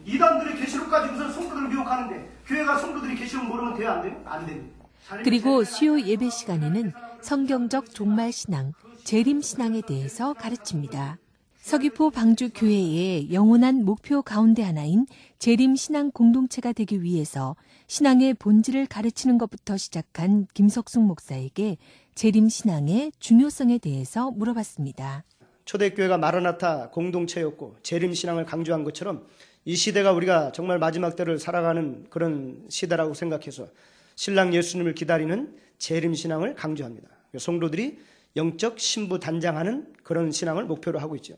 이단들의 0.04 0.56
계시록 0.56 0.90
가지고서 0.90 1.30
성도들을 1.30 1.68
미혹하는데 1.68 2.30
교회가 2.46 2.76
성도들이 2.76 3.14
계시록 3.14 3.46
모르면 3.46 3.74
돼요 3.74 3.90
안 3.90 4.02
돼요? 4.02 4.22
안 4.26 4.44
됩니다. 4.44 4.82
그리고 5.24 5.64
수요 5.64 5.98
예배 5.98 6.28
시간에는 6.28 6.92
성경적 7.22 7.94
종말 7.94 8.32
신앙, 8.32 8.72
재림 9.04 9.42
신앙에 9.42 9.80
대해서 9.80 10.32
가르칩니다. 10.32 11.18
서귀포 11.60 12.10
방주 12.10 12.50
교회의 12.52 13.32
영원한 13.32 13.84
목표 13.84 14.22
가운데 14.22 14.62
하나인 14.62 15.06
재림 15.38 15.76
신앙 15.76 16.10
공동체가 16.10 16.72
되기 16.72 17.02
위해서 17.02 17.54
신앙의 17.86 18.34
본질을 18.34 18.86
가르치는 18.86 19.38
것부터 19.38 19.76
시작한 19.76 20.48
김석숙 20.52 21.04
목사에게 21.04 21.76
재림 22.16 22.48
신앙의 22.48 23.12
중요성에 23.20 23.78
대해서 23.78 24.32
물어봤습니다. 24.32 25.22
초대교회가 25.64 26.18
마라나타 26.18 26.90
공동체였고 26.90 27.76
재림 27.84 28.14
신앙을 28.14 28.44
강조한 28.44 28.82
것처럼 28.82 29.28
이 29.64 29.76
시대가 29.76 30.10
우리가 30.10 30.50
정말 30.50 30.80
마지막 30.80 31.14
때를 31.14 31.38
살아가는 31.38 32.04
그런 32.10 32.64
시대라고 32.68 33.14
생각해서 33.14 33.68
신랑 34.16 34.54
예수님을 34.54 34.94
기다리는 34.94 35.54
재림 35.82 36.14
신앙을 36.14 36.54
강조합니다. 36.54 37.08
성도들이 37.36 37.98
영적 38.36 38.78
신부 38.78 39.18
단장하는 39.18 39.92
그런 40.04 40.30
신앙을 40.30 40.64
목표로 40.64 41.00
하고 41.00 41.16
있죠. 41.16 41.34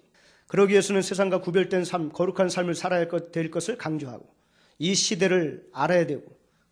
그러기 0.49 0.73
위해서는 0.73 1.01
세상과 1.01 1.41
구별된 1.41 1.87
삶, 1.87 2.11
거룩한 2.11 2.51
삶을 2.51 2.75
살아야 2.75 3.09
될 3.33 3.51
것을 3.51 3.79
강조하고 3.79 4.29
이 4.79 4.95
시대를 4.95 5.67
알아야 5.73 6.07
되고 6.07 6.25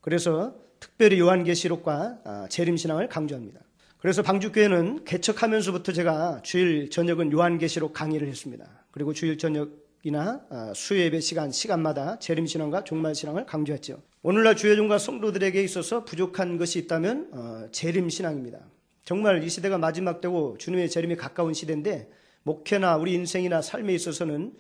그래서 0.03 0.55
특별히 0.81 1.19
요한계시록과 1.19 2.19
아, 2.25 2.47
재림신앙을 2.51 3.09
강조합니다. 3.09 3.61
그래서 3.97 4.23
방주교회는 4.23 5.05
개척하면서부터 5.05 5.93
제가 5.93 6.43
주일 6.43 6.91
저녁은 6.91 7.33
요한계시록 7.33 7.95
강의를 7.95 8.29
했습니다. 8.29 8.85
그리고 8.91 9.15
주일 9.15 9.39
저녁 9.39 9.71
이나 10.05 10.45
아, 10.51 10.73
수요예배 10.75 11.21
시간, 11.21 11.53
시간마다 11.53 12.19
재림 12.19 12.47
신앙과 12.47 12.83
종말 12.83 13.15
신앙을 13.15 13.47
강조했죠. 13.47 14.03
오늘날 14.23 14.57
주회종과 14.57 14.99
성도들에게 14.99 15.63
있어서 15.63 16.05
부족한 16.05 16.59
것이 16.59 16.81
있다면 16.81 17.29
어, 17.33 17.69
재림 17.71 18.09
신앙입니다. 18.09 18.59
정말 19.05 19.45
이 19.45 19.49
시대가 19.49 19.79
마지막 19.79 20.21
때고 20.21 20.57
주님의 20.59 20.91
재림이 20.91 21.17
가까운 21.17 21.55
시대인데 21.55 22.11
목회나 22.43 22.97
우리 22.97 23.15
인생이나 23.15 23.63
삶에 23.63 23.95
있어서는 23.95 24.55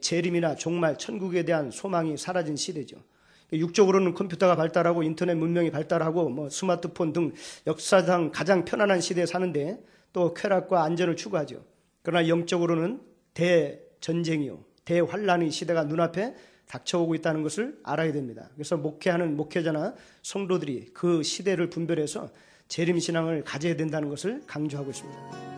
재림이나 0.00 0.56
종말, 0.56 0.98
천국에 0.98 1.44
대한 1.44 1.70
소망이 1.70 2.18
사라진 2.18 2.56
시대죠. 2.56 2.96
육적으로는 3.52 4.14
컴퓨터가 4.14 4.56
발달하고 4.56 5.02
인터넷 5.02 5.34
문명이 5.34 5.70
발달하고 5.70 6.28
뭐 6.28 6.50
스마트폰 6.50 7.12
등 7.12 7.32
역사상 7.66 8.30
가장 8.30 8.64
편안한 8.64 9.00
시대에 9.00 9.26
사는데 9.26 9.82
또 10.12 10.34
쾌락과 10.34 10.84
안전을 10.84 11.16
추구하죠. 11.16 11.64
그러나 12.02 12.28
영적으로는 12.28 13.00
대전쟁이요. 13.34 14.71
대환란의 14.84 15.50
시대가 15.50 15.84
눈앞에 15.84 16.34
닥쳐오고 16.66 17.14
있다는 17.16 17.42
것을 17.42 17.78
알아야 17.82 18.12
됩니다. 18.12 18.48
그래서 18.54 18.76
목회하는 18.76 19.36
목회자나 19.36 19.94
성도들이 20.22 20.90
그 20.94 21.22
시대를 21.22 21.70
분별해서 21.70 22.30
재림 22.68 22.98
신앙을 22.98 23.44
가져야 23.44 23.76
된다는 23.76 24.08
것을 24.08 24.42
강조하고 24.46 24.90
있습니다. 24.90 25.52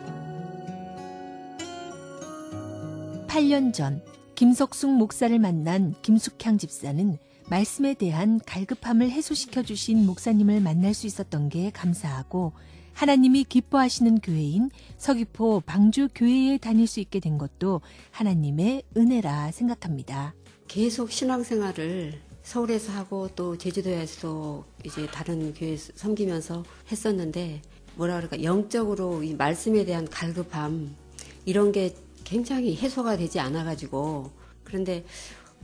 8년 3.27 3.73
전 3.73 4.01
김석숙 4.35 4.89
목사를 4.91 5.37
만난 5.39 5.93
김숙향 6.01 6.57
집사는 6.57 7.17
말씀에 7.49 7.93
대한 7.93 8.39
갈급함을 8.45 9.09
해소시켜 9.11 9.63
주신 9.63 10.05
목사님을 10.05 10.59
만날 10.61 10.93
수 10.93 11.07
있었던 11.07 11.49
게 11.49 11.69
감사하고 11.69 12.53
하나님이 12.95 13.43
기뻐하시는 13.43 14.19
교회인 14.19 14.69
서귀포 14.97 15.63
방주 15.65 16.07
교회에 16.15 16.57
다닐 16.57 16.87
수 16.87 17.01
있게 17.01 17.19
된 17.19 17.37
것도 17.37 17.81
하나님의 18.11 18.83
은혜라 18.95 19.51
생각합니다. 19.51 20.33
계속 20.69 21.11
신앙생활을 21.11 22.13
서울에서 22.43 22.93
하고 22.93 23.27
또 23.35 23.57
제주도에서 23.57 24.65
이제 24.85 25.07
다른 25.07 25.53
교회 25.53 25.75
섬기면서 25.75 26.63
했었는데 26.89 27.61
뭐라 27.95 28.15
그럴까 28.15 28.43
영적으로 28.43 29.23
이 29.23 29.33
말씀에 29.33 29.83
대한 29.83 30.07
갈급함 30.07 30.95
이런 31.43 31.73
게 31.73 31.93
굉장히 32.23 32.77
해소가 32.77 33.17
되지 33.17 33.41
않아가지고 33.41 34.31
그런데 34.63 35.03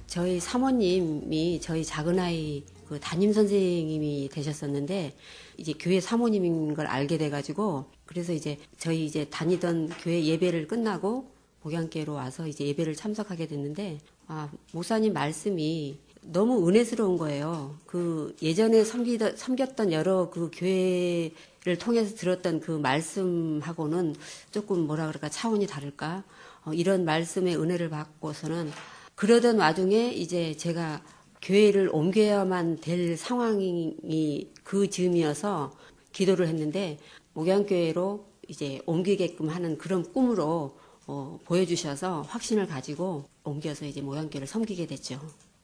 저희 0.06 0.42
사모님이 0.42 1.62
저희 1.62 1.86
작은 1.86 2.20
아이 2.20 2.66
그 2.92 3.00
담임 3.00 3.32
선생님이 3.32 4.28
되셨었는데 4.34 5.16
이제 5.56 5.74
교회 5.80 6.02
사모님인 6.02 6.74
걸 6.74 6.88
알게 6.88 7.18
돼가지고 7.18 7.86
그래서 8.06 8.34
이제 8.34 8.58
저희 8.78 9.06
이제 9.06 9.24
다니던 9.30 9.92
교회 10.02 10.26
예배를 10.26 10.68
끝나고 10.68 11.32
목양교로 11.62 12.12
와서 12.12 12.48
이제 12.48 12.66
예배를 12.66 12.96
참석하게 12.96 13.48
됐는데 13.48 14.00
아 14.28 14.52
목사님 14.74 15.14
말씀이 15.14 16.00
너무 16.22 16.68
은혜스러운 16.68 17.18
거예요. 17.18 17.78
그 17.86 18.36
예전에 18.42 18.84
섬기던, 18.84 19.38
섬겼던 19.38 19.94
여러 19.94 20.30
그 20.30 20.52
교회를 20.54 21.78
통해서 21.80 22.14
들었던 22.14 22.60
그 22.60 22.72
말씀하고는 22.72 24.16
조금 24.52 24.82
뭐라 24.82 25.08
그럴까 25.08 25.30
차원이 25.30 25.66
다를까? 25.66 26.26
어, 26.66 26.74
이런 26.74 27.06
말씀의 27.06 27.56
은혜를 27.56 27.90
받고서는 27.90 28.70
그러던 29.16 29.60
와중에 29.60 30.12
이제 30.12 30.58
제가 30.58 31.02
교회를 31.42 31.90
옮겨야만 31.92 32.78
될 32.82 33.18
상황이 33.18 34.48
그 34.64 34.90
즈음이어서 34.90 35.72
기도를 36.12 36.48
했는데 36.48 37.00
목양교회로 37.34 38.26
이제 38.48 38.82
옮기게끔 38.86 39.50
하는 39.50 39.78
그런 39.78 40.04
꿈으로 40.04 40.78
어, 41.08 41.40
보여주셔서 41.46 42.22
확신을 42.22 42.68
가지고 42.68 43.26
옮겨서 43.44 43.86
이제 43.86 44.02
목양교회를 44.02 44.48
섬기게 44.48 44.86
됐죠. 44.88 45.20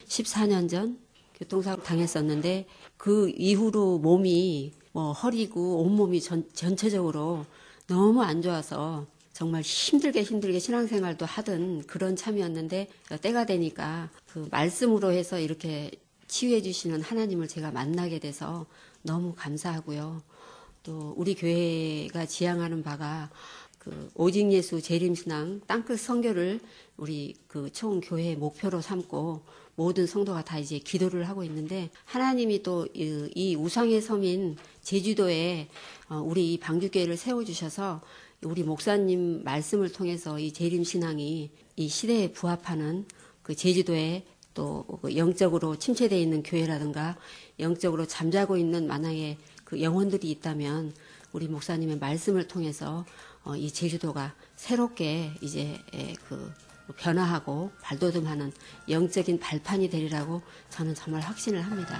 14년 0.06 0.70
전 0.70 0.98
교통사고 1.36 1.84
당했었는데 1.84 2.66
그 2.98 3.30
이후로 3.38 4.00
몸이 4.00 4.74
뭐 4.94 5.12
허리고 5.12 5.84
온몸이 5.84 6.22
전, 6.22 6.50
전체적으로 6.54 7.46
너무 7.88 8.24
안 8.24 8.42
좋아서 8.42 9.06
정말 9.38 9.62
힘들게 9.62 10.23
힘들게 10.23 10.58
신앙생활도 10.58 11.28
하던 11.28 11.86
그런 11.86 12.15
참이었는데 12.15 12.88
때가 13.21 13.45
되니까 13.45 14.10
그 14.34 14.47
말씀으로 14.50 15.12
해서 15.12 15.39
이렇게 15.39 15.91
치유해 16.28 16.63
주시는 16.63 17.04
하나님을 17.04 17.47
제가 17.47 17.69
만나게 17.69 18.17
돼서 18.17 18.65
너무 19.04 19.36
감사하고요. 19.36 20.23
또 20.82 21.13
우리 21.15 21.36
교회가 21.36 22.26
지향하는 22.26 22.82
바가 22.82 23.30
그 23.78 24.10
오직 24.15 24.52
예수 24.52 24.82
재림신앙 24.82 25.62
땅끝 25.67 26.00
성교를 26.00 26.60
우리 26.97 27.36
그 27.47 27.69
총 27.69 28.02
교회 28.02 28.34
목표로 28.34 28.82
삼고 28.82 29.43
모든 29.76 30.08
성도가 30.08 30.43
다 30.45 30.58
이제 30.58 30.80
기도를 30.80 31.30
하고 31.30 31.43
있는데 31.43 31.91
하나님이 32.06 32.63
또 32.63 32.88
이 32.95 33.56
우상의 33.56 34.02
섬인 34.02 34.58
제주도에 34.82 35.67
어, 36.10 36.23
우리 36.26 36.54
이 36.54 36.58
방주교회를 36.58 37.17
세워주셔서 37.17 38.02
우리 38.43 38.63
목사님 38.63 39.43
말씀을 39.43 39.91
통해서 39.91 40.38
이 40.39 40.54
재림 40.54 40.84
신앙이 40.84 41.52
이 41.76 41.88
시대에 41.88 42.32
부합하는 42.32 43.06
그 43.41 43.56
제주도에 43.56 44.26
또그 44.54 45.15
영적으로 45.15 45.76
침체되어 45.78 46.17
있는 46.17 46.43
교회라든가 46.43 47.17
영적으로 47.60 48.06
잠자고 48.06 48.58
있는 48.58 48.88
만화의 48.88 49.38
그 49.63 49.82
영혼들이 49.82 50.30
있다면 50.32 50.93
우리 51.32 51.47
목사님의 51.47 52.00
말씀을 52.00 52.47
통해서 52.47 53.06
어, 53.43 53.56
이 53.56 53.71
제주도가 53.71 54.34
새롭게 54.56 55.32
이제 55.41 55.80
그 56.28 56.52
변화하고 56.95 57.71
발돋움하는 57.82 58.52
영적인 58.89 59.39
발판이 59.39 59.89
되리라고 59.89 60.41
저는 60.69 60.95
정말 60.95 61.21
확신을 61.21 61.62
합니다. 61.62 62.00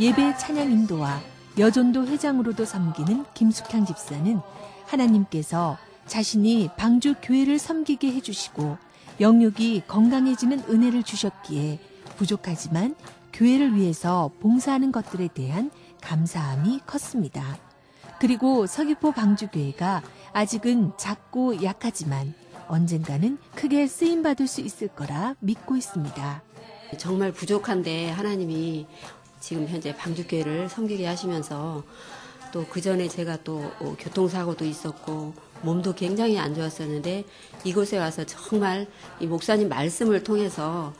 예배 0.00 0.38
찬양 0.38 0.72
인도와 0.72 1.20
여전도 1.58 2.06
회장으로도 2.06 2.64
섬기는 2.64 3.26
김숙향 3.34 3.84
집사는 3.84 4.40
하나님께서 4.86 5.76
자신이 6.06 6.70
방주 6.78 7.16
교회를 7.22 7.58
섬기게 7.58 8.10
해주시고 8.12 8.78
영육이 9.20 9.82
건강해지는 9.86 10.70
은혜를 10.70 11.02
주셨기에 11.02 11.80
부족하지만 12.16 12.96
교회를 13.34 13.76
위해서 13.76 14.30
봉사하는 14.40 14.90
것들에 14.90 15.28
대한 15.34 15.70
감사함이 16.00 16.80
컸습니다. 16.86 17.58
그리고 18.18 18.66
서귀포 18.66 19.12
방주교회가 19.12 20.00
아직은 20.32 20.92
작고 20.96 21.62
약하지만 21.62 22.32
언젠가는 22.68 23.36
크게 23.54 23.86
쓰임받을 23.86 24.46
수 24.46 24.62
있을 24.62 24.88
거라 24.88 25.34
믿고 25.40 25.76
있습니다. 25.76 26.42
정말 26.96 27.32
부족한데 27.32 28.10
하나님이 28.10 28.86
지금 29.40 29.66
현재 29.66 29.96
방주교회를 29.96 30.68
섬기게 30.68 31.06
하시면서 31.06 31.82
또 32.52 32.64
그 32.68 32.80
전에 32.80 33.08
제가 33.08 33.42
또 33.44 33.70
어, 33.80 33.96
교통사고도 33.98 34.64
있었고 34.64 35.34
몸도 35.62 35.94
굉장히 35.94 36.38
안 36.38 36.54
좋았었는데 36.54 37.24
이곳에 37.64 37.98
와서 37.98 38.24
정말 38.24 38.88
이 39.20 39.26
목사님 39.26 39.68
말씀을 39.68 40.24
통해서 40.24 40.92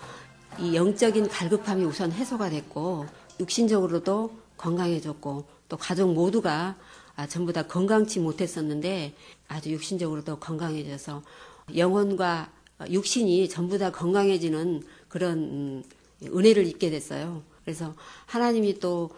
이 0.58 0.74
영적인 0.74 1.28
갈급함이 1.28 1.84
우선 1.84 2.12
해소가 2.12 2.50
됐고 2.50 3.06
육신적으로도 3.40 4.30
건강해졌고 4.56 5.44
또 5.68 5.76
가족 5.76 6.12
모두가 6.12 6.76
아, 7.16 7.26
전부 7.26 7.52
다 7.52 7.62
건강치 7.66 8.20
못했었는데 8.20 9.14
아주 9.48 9.70
육신적으로도 9.70 10.38
건강해져서 10.38 11.22
영혼과 11.76 12.50
육신이 12.88 13.48
전부 13.48 13.78
다 13.78 13.90
건강해지는 13.90 14.82
그런 15.08 15.38
음, 15.38 15.82
은혜를 16.22 16.66
입게 16.66 16.90
됐어요. 16.90 17.42
그래서 17.70 17.94
하나님이 18.26 18.80
또 18.80 19.10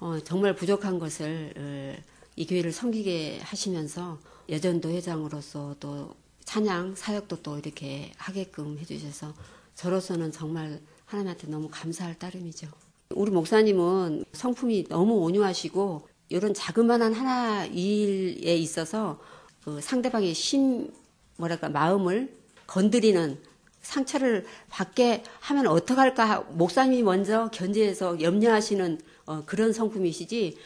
어, 0.00 0.18
정말 0.24 0.56
부족한 0.56 0.98
것을 0.98 1.54
어, 1.56 1.94
이 2.34 2.44
교회를 2.44 2.72
섬기게 2.72 3.38
하시면서 3.40 4.18
여전도 4.48 4.90
회장으로서 4.90 5.76
또 5.78 6.16
찬양 6.44 6.96
사역도 6.96 7.42
또 7.42 7.56
이렇게 7.56 8.10
하게끔 8.16 8.76
해주셔서 8.80 9.32
저로서는 9.76 10.32
정말 10.32 10.80
하나님한테 11.04 11.46
너무 11.46 11.68
감사할 11.70 12.18
따름이죠. 12.18 12.66
우리 13.10 13.30
목사님은 13.30 14.24
성품이 14.32 14.88
너무 14.88 15.14
온유하시고 15.18 16.08
이런 16.30 16.52
자그마한 16.52 17.14
하나 17.14 17.64
일에 17.66 18.56
있어서 18.56 19.20
그 19.62 19.80
상대방의 19.80 20.34
심 20.34 20.92
뭐랄까 21.36 21.68
마음을 21.68 22.36
건드리는 22.66 23.38
상처를 23.82 24.46
받게 24.68 25.24
하면 25.40 25.66
어떡할까? 25.66 26.46
목사님이 26.50 27.02
먼저 27.02 27.48
견제해서 27.52 28.20
염려하시는 28.20 29.00
어, 29.26 29.42
그런 29.46 29.72
성품이시지 29.72 30.58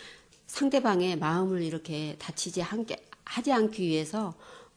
상대방의 0.46 1.18
마음을 1.18 1.62
이렇게 1.62 2.16
다치지 2.18 2.62
않게 2.62 2.96
하지 3.24 3.52
않기 3.52 3.82
위해서 3.82 4.34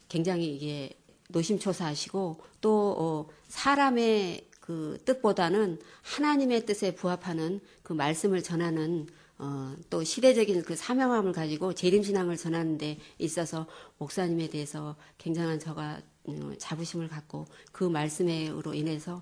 굉장히 0.09 0.55
이게 0.55 0.89
노심초사하시고 1.29 2.41
또 2.61 2.95
어, 2.97 3.27
사람의 3.47 4.47
그 4.59 4.97
뜻보다는 5.05 5.79
하나님의 6.01 6.65
뜻에 6.65 6.93
부합하는 6.93 7.61
그 7.83 7.93
말씀을 7.93 8.43
전하는 8.43 9.07
어, 9.39 9.75
또 9.89 10.03
시대적인 10.03 10.63
그 10.63 10.75
사명함을 10.75 11.31
가지고 11.31 11.73
재림신앙을 11.73 12.37
전하는 12.37 12.77
데 12.77 12.97
있어서 13.19 13.67
목사님에 13.99 14.49
대해서 14.49 14.95
굉장한 15.17 15.59
저가 15.59 16.01
음, 16.29 16.55
자부심을 16.57 17.07
갖고 17.07 17.45
그 17.71 17.83
말씀으로 17.83 18.73
인해서 18.73 19.21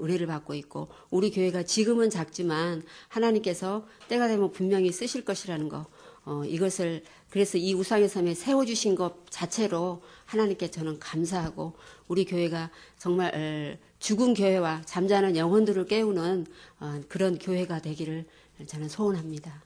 은혜를 0.00 0.26
받고 0.26 0.54
있고 0.54 0.88
우리 1.10 1.30
교회가 1.30 1.64
지금은 1.64 2.10
작지만 2.10 2.82
하나님께서 3.08 3.86
때가 4.08 4.28
되면 4.28 4.52
분명히 4.52 4.90
쓰실 4.90 5.24
것이라는 5.24 5.68
거 5.68 5.86
어, 6.24 6.44
이것을 6.44 7.02
그래서 7.30 7.58
이 7.58 7.74
우상의 7.74 8.08
섬에 8.08 8.34
세워주신 8.34 8.94
것 8.94 9.30
자체로 9.30 10.02
하나님께 10.24 10.70
저는 10.70 10.98
감사하고 10.98 11.74
우리 12.08 12.24
교회가 12.24 12.70
정말 12.98 13.34
어, 13.34 13.86
죽은 13.98 14.34
교회와 14.34 14.82
잠자는 14.86 15.36
영혼들을 15.36 15.86
깨우는 15.86 16.46
어, 16.80 17.00
그런 17.08 17.38
교회가 17.38 17.80
되기를 17.80 18.26
저는 18.64 18.88
소원합니다. 18.88 19.64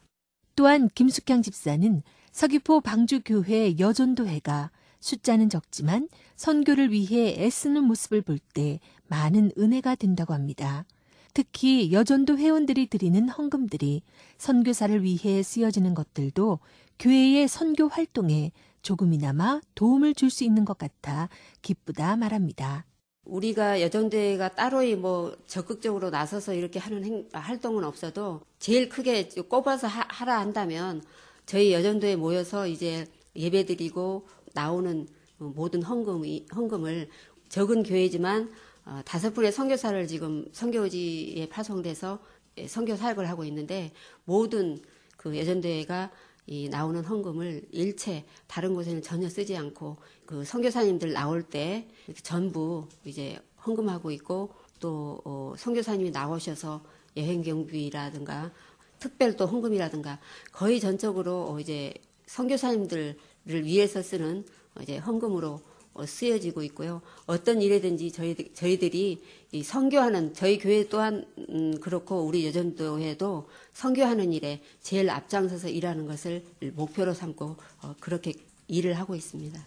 또한 0.56 0.88
김숙향 0.94 1.42
집사는 1.42 2.02
서귀포 2.32 2.80
방주교회 2.80 3.78
여전도회가 3.78 4.70
숫자는 5.00 5.48
적지만 5.48 6.08
선교를 6.36 6.92
위해 6.92 7.34
애쓰는 7.38 7.84
모습을 7.84 8.22
볼 8.22 8.38
때 8.52 8.80
많은 9.08 9.52
은혜가 9.58 9.94
된다고 9.94 10.34
합니다. 10.34 10.84
특히 11.32 11.92
여전도 11.92 12.36
회원들이 12.38 12.88
드리는 12.88 13.28
헌금들이 13.28 14.02
선교사를 14.38 15.02
위해 15.02 15.42
쓰여지는 15.42 15.94
것들도 15.94 16.58
교회의 16.98 17.48
선교 17.48 17.88
활동에 17.88 18.52
조금이나마 18.82 19.60
도움을 19.74 20.14
줄 20.14 20.30
수 20.30 20.44
있는 20.44 20.64
것 20.64 20.76
같아 20.76 21.28
기쁘다 21.62 22.16
말합니다. 22.16 22.84
우리가 23.30 23.80
여전대가 23.80 24.48
따로 24.48 24.84
뭐 24.96 25.36
적극적으로 25.46 26.10
나서서 26.10 26.52
이렇게 26.52 26.78
하는 26.78 27.04
행, 27.04 27.28
활동은 27.32 27.84
없어도 27.84 28.40
제일 28.58 28.88
크게 28.88 29.28
꼽아서 29.48 29.86
하, 29.86 30.24
라 30.24 30.40
한다면 30.40 31.02
저희 31.46 31.72
여전도에 31.72 32.16
모여서 32.16 32.66
이제 32.66 33.06
예배드리고 33.36 34.26
나오는 34.52 35.06
모든 35.38 35.82
헌금이, 35.82 36.46
헌금을 36.54 37.08
적은 37.48 37.84
교회지만 37.84 38.50
어, 38.84 39.00
다섯 39.04 39.32
분의 39.32 39.52
선교사를 39.52 40.06
지금 40.08 40.46
선교지에 40.52 41.48
파송돼서 41.48 42.18
선교 42.66 42.96
사역을 42.96 43.28
하고 43.28 43.44
있는데 43.44 43.92
모든 44.24 44.78
그 45.16 45.38
여전대회가 45.38 46.10
이 46.50 46.68
나오는 46.68 47.04
헌금을 47.04 47.62
일체 47.70 48.24
다른 48.48 48.74
곳에는 48.74 49.02
전혀 49.02 49.28
쓰지 49.28 49.56
않고 49.56 49.96
그 50.26 50.44
선교사님들 50.44 51.12
나올 51.12 51.44
때 51.44 51.86
전부 52.24 52.88
이제 53.04 53.38
헌금하고 53.64 54.10
있고 54.10 54.52
또 54.80 55.20
어, 55.24 55.54
선교사님이 55.56 56.10
나오셔서 56.10 56.82
여행 57.16 57.42
경비라든가 57.42 58.50
특별 58.98 59.36
또 59.36 59.46
헌금이라든가 59.46 60.18
거의 60.50 60.80
전적으로 60.80 61.52
어, 61.52 61.60
이제 61.60 61.94
선교사님들을 62.26 63.14
위해서 63.46 64.02
쓰는 64.02 64.44
이제 64.80 64.98
헌금으로 64.98 65.50
어, 65.50 65.69
쓰여지고 66.06 66.62
있고요. 66.64 67.02
어떤 67.26 67.60
일에든지 67.60 68.12
저희, 68.12 68.34
저희들이 68.54 69.22
이 69.52 69.62
선교하는 69.62 70.34
저희 70.34 70.58
교회 70.58 70.88
또한 70.88 71.24
음, 71.48 71.78
그렇고 71.80 72.22
우리 72.22 72.46
여전도회도 72.46 73.48
선교하는 73.74 74.32
일에 74.32 74.62
제일 74.80 75.10
앞장서서 75.10 75.68
일하는 75.68 76.06
것을 76.06 76.44
목표로 76.74 77.14
삼고 77.14 77.56
어, 77.82 77.94
그렇게 78.00 78.32
일을 78.68 78.94
하고 78.94 79.14
있습니다. 79.14 79.60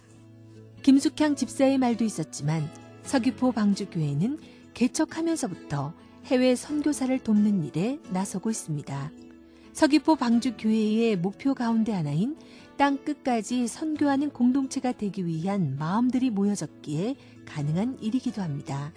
김숙향 0.82 1.36
집사의 1.36 1.78
말도 1.78 2.04
있었지만 2.04 2.70
서귀포 3.04 3.52
방주교회는 3.52 4.40
개척하면서부터 4.74 5.94
해외 6.26 6.56
선교사를 6.56 7.20
돕는 7.20 7.66
일에 7.66 8.00
나서고 8.10 8.50
있습니다. 8.50 9.12
서귀포 9.74 10.16
방주교회의 10.16 11.18
목표 11.18 11.54
가운데 11.54 11.92
하나인 11.92 12.38
땅 12.78 12.98
끝까지 12.98 13.68
선교하는 13.68 14.32
공동체가 14.32 14.92
되기 14.92 15.26
위한 15.26 15.76
마음들이 15.78 16.30
모여졌기에 16.30 17.16
가능한 17.46 18.00
일이기도 18.02 18.42
합니다. 18.42 18.92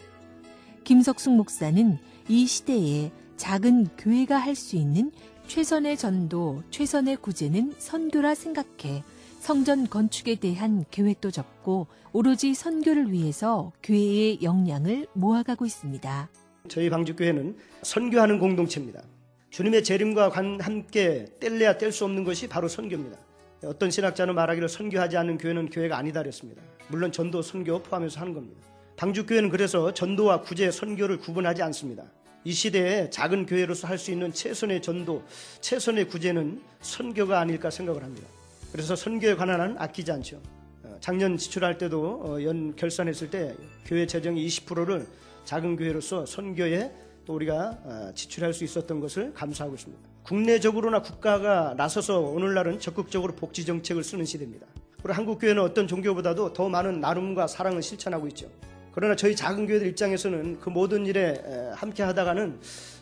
김석숙 0.84 1.34
목사는 1.34 1.98
이 2.28 2.46
시대에 2.46 3.10
작은 3.36 3.88
교회가 3.98 4.38
할 4.38 4.54
수 4.54 4.76
있는 4.76 5.10
최선의 5.46 5.96
전도, 5.96 6.62
최선의 6.70 7.16
구제는 7.16 7.74
선교라 7.78 8.34
생각해 8.34 9.04
성전 9.40 9.88
건축에 9.88 10.36
대한 10.36 10.84
계획도 10.90 11.30
적고 11.30 11.86
오로지 12.12 12.54
선교를 12.54 13.12
위해서 13.12 13.72
교회의 13.82 14.42
역량을 14.42 15.06
모아가고 15.12 15.66
있습니다. 15.66 16.28
저희 16.68 16.90
방주교회는 16.90 17.56
선교하는 17.82 18.40
공동체입니다. 18.40 19.02
주님의 19.50 19.84
재림과 19.84 20.30
함께 20.30 21.26
뗄래야 21.38 21.78
뗄 21.78 21.92
수 21.92 22.04
없는 22.06 22.24
것이 22.24 22.48
바로 22.48 22.66
선교입니다. 22.66 23.18
어떤 23.64 23.90
신학자는 23.90 24.34
말하기를 24.34 24.68
선교하지 24.68 25.16
않는 25.16 25.38
교회는 25.38 25.70
교회가 25.70 25.96
아니다 25.96 26.20
그랬습니다. 26.22 26.62
물론 26.88 27.10
전도, 27.10 27.42
선교 27.42 27.82
포함해서 27.82 28.20
하는 28.20 28.34
겁니다. 28.34 28.60
방주교회는 28.96 29.50
그래서 29.50 29.92
전도와 29.92 30.40
구제, 30.42 30.70
선교를 30.70 31.18
구분하지 31.18 31.62
않습니다. 31.62 32.04
이 32.44 32.52
시대에 32.52 33.10
작은 33.10 33.46
교회로서 33.46 33.88
할 33.88 33.98
수 33.98 34.12
있는 34.12 34.32
최선의 34.32 34.80
전도, 34.80 35.24
최선의 35.60 36.06
구제는 36.08 36.62
선교가 36.80 37.40
아닐까 37.40 37.70
생각을 37.70 38.02
합니다. 38.02 38.26
그래서 38.72 38.94
선교에 38.94 39.34
관한 39.34 39.60
한 39.60 39.76
아끼지 39.78 40.12
않죠. 40.12 40.40
어, 40.84 40.96
작년 41.00 41.36
지출할 41.36 41.78
때도 41.78 42.22
어, 42.22 42.42
연 42.44 42.76
결산했을 42.76 43.30
때 43.30 43.54
교회 43.84 44.06
재정의 44.06 44.46
20%를 44.46 45.06
작은 45.44 45.76
교회로서 45.76 46.24
선교에 46.26 46.92
또 47.24 47.34
우리가 47.34 47.78
어, 47.82 48.12
지출할 48.14 48.54
수 48.54 48.64
있었던 48.64 49.00
것을 49.00 49.34
감사하고 49.34 49.74
있습니다. 49.74 50.15
국내적으로나 50.26 51.02
국가가 51.02 51.74
나서서 51.76 52.18
오늘날은 52.18 52.80
적극적으로 52.80 53.32
복지 53.36 53.64
정책을 53.64 54.02
쓰는 54.02 54.24
시대입니다. 54.24 54.66
그리고 55.00 55.12
한국 55.12 55.38
교회는 55.38 55.62
어떤 55.62 55.86
종교보다도 55.86 56.52
더 56.52 56.68
많은 56.68 57.00
나눔과 57.00 57.46
사랑을 57.46 57.80
실천하고 57.80 58.26
있죠. 58.28 58.48
그러나 58.90 59.14
저희 59.14 59.36
작은 59.36 59.68
교회들 59.68 59.86
입장에서는 59.86 60.58
그 60.58 60.68
모든 60.68 61.06
일에 61.06 61.40
함께 61.76 62.02
하다가는 62.02 62.58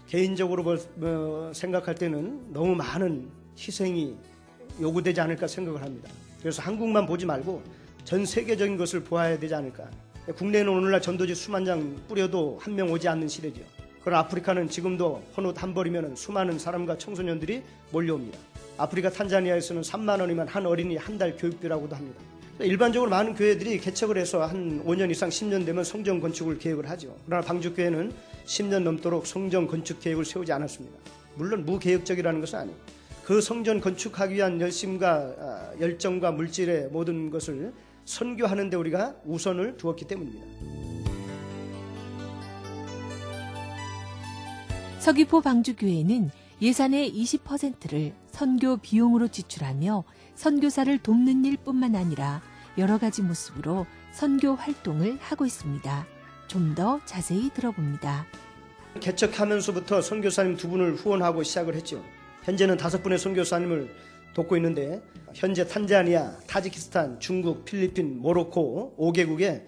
개인적으로 0.06 0.76
뭐 0.96 1.50
생각할 1.54 1.94
때는 1.94 2.52
너무 2.52 2.74
많은 2.74 3.30
희생이 3.56 4.14
요구되지 4.82 5.18
않을까 5.22 5.46
생각을 5.46 5.80
합니다. 5.80 6.10
그래서 6.40 6.60
한국만 6.60 7.06
보지 7.06 7.24
말고 7.24 7.62
전 8.04 8.26
세계적인 8.26 8.76
것을 8.76 9.02
보아야 9.02 9.38
되지 9.38 9.54
않을까. 9.54 9.88
국내는 10.36 10.70
오늘날 10.70 11.00
전도지 11.00 11.34
수만 11.34 11.64
장 11.64 11.96
뿌려도 12.06 12.58
한 12.60 12.74
명 12.74 12.90
오지 12.90 13.08
않는 13.08 13.28
시대죠. 13.28 13.62
그러나 14.04 14.20
아프리카는 14.20 14.68
지금도 14.68 15.22
헌옷 15.36 15.62
한 15.62 15.72
벌이면 15.72 16.14
수많은 16.14 16.58
사람과 16.58 16.98
청소년들이 16.98 17.62
몰려옵니다. 17.90 18.38
아프리카 18.76 19.08
탄자니아에서는 19.08 19.80
3만 19.82 20.20
원이면 20.20 20.46
한 20.48 20.66
어린이 20.66 20.96
한 20.96 21.16
달 21.16 21.36
교육비라고도 21.36 21.96
합니다. 21.96 22.20
일반적으로 22.60 23.10
많은 23.10 23.34
교회들이 23.34 23.78
개척을 23.80 24.18
해서 24.18 24.44
한 24.44 24.84
5년 24.84 25.10
이상 25.10 25.28
10년 25.28 25.64
되면 25.64 25.82
성전 25.84 26.20
건축을 26.20 26.58
계획을 26.58 26.88
하죠. 26.90 27.16
그러나 27.24 27.42
방주교회는 27.44 28.12
10년 28.44 28.82
넘도록 28.82 29.26
성전 29.26 29.66
건축 29.66 30.00
계획을 30.00 30.24
세우지 30.24 30.52
않았습니다. 30.52 30.98
물론 31.36 31.64
무계획적이라는 31.64 32.40
것은 32.40 32.58
아니에요. 32.58 32.76
그 33.24 33.40
성전 33.40 33.80
건축하기 33.80 34.34
위한 34.34 34.60
열심과 34.60 35.08
아, 35.38 35.72
열정과 35.80 36.32
물질의 36.32 36.88
모든 36.92 37.30
것을 37.30 37.72
선교하는 38.04 38.68
데 38.70 38.76
우리가 38.76 39.14
우선을 39.24 39.78
두었기 39.78 40.04
때문입니다. 40.04 40.83
서귀포 45.04 45.42
방주교회는 45.42 46.30
예산의 46.62 47.12
20%를 47.12 48.14
선교 48.30 48.78
비용으로 48.78 49.28
지출하며 49.28 50.02
선교사를 50.34 50.96
돕는 50.96 51.44
일뿐만 51.44 51.94
아니라 51.94 52.40
여러 52.78 52.96
가지 52.96 53.20
모습으로 53.20 53.84
선교 54.12 54.54
활동을 54.54 55.18
하고 55.20 55.44
있습니다. 55.44 56.06
좀 56.46 56.74
더 56.74 57.00
자세히 57.04 57.50
들어봅니다. 57.50 58.24
개척하면서부터 59.00 60.00
선교사님 60.00 60.56
두 60.56 60.70
분을 60.70 60.94
후원하고 60.94 61.42
시작을 61.42 61.74
했죠. 61.74 62.02
현재는 62.44 62.78
다섯 62.78 63.02
분의 63.02 63.18
선교사님을 63.18 63.94
돕고 64.32 64.56
있는데 64.56 65.02
현재 65.34 65.66
탄자니아, 65.66 66.38
타지키스탄, 66.46 67.20
중국, 67.20 67.66
필리핀, 67.66 68.22
모로코 68.22 68.96
5개국의 68.98 69.66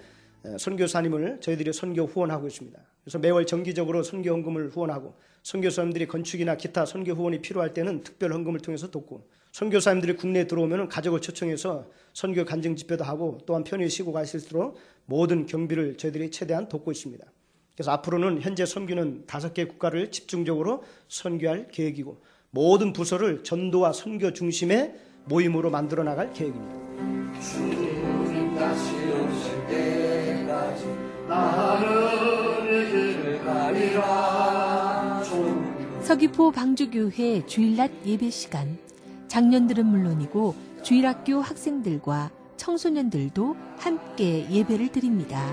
선교사님을 0.59 1.43
저희들이 1.43 1.75
선교 1.75 2.05
후원하고 2.05 2.47
있습니다. 2.47 2.86
그래서 3.07 3.21
매월 3.21 3.47
정기적으로 3.47 4.03
선교 4.03 4.31
헌금을 4.33 4.71
후원하고 4.71 5.15
선교사님들이 5.45 6.09
건축이나 6.09 6.57
기타 6.57 6.85
선교 6.85 7.13
후원이 7.13 7.41
필요할 7.41 7.73
때는 7.73 8.03
특별 8.03 8.33
헌금을 8.33 8.59
통해서 8.59 8.91
돕고 8.91 9.29
선교사님들이 9.53 10.17
국내에 10.17 10.49
들어오면 10.49 10.89
가족을 10.89 11.21
초청해서 11.21 11.89
선교 12.13 12.45
간증 12.45 12.75
집회도 12.75 13.05
하고 13.05 13.39
또한 13.47 13.63
편히 13.63 13.89
쉬고 13.89 14.11
가실 14.11 14.41
수 14.41 14.49
있도록 14.49 14.77
모든 15.05 15.47
경비를 15.47 15.99
저희들이 15.99 16.33
최대한 16.33 16.69
돕고 16.69 16.91
있습니다. 16.91 17.25
그래서 17.77 17.93
앞으로는 17.93 18.43
현재 18.43 18.67
선교는 18.67 19.27
다섯 19.29 19.55
개 19.55 19.67
국가를 19.67 20.11
집중적으로 20.11 20.83
선교할 21.07 21.69
계획이고 21.69 22.21
모든 22.51 22.93
부서를 22.93 23.45
전도와 23.45 23.93
선교 23.93 24.33
중심의 24.33 24.97
모임으로 25.27 25.71
만들어 25.71 26.03
나갈 26.03 26.33
계획입니다. 26.33 26.75
서귀포 36.07 36.53
방주교회 36.53 37.47
주일낮 37.47 37.91
예배 38.07 38.31
시간. 38.31 38.79
장년들은 39.27 39.85
물론이고 39.85 40.55
주일학교 40.85 41.41
학생들과 41.41 42.31
청소년들도 42.57 43.57
함께 43.77 44.49
예배를 44.49 44.93
드립니다. 44.93 45.53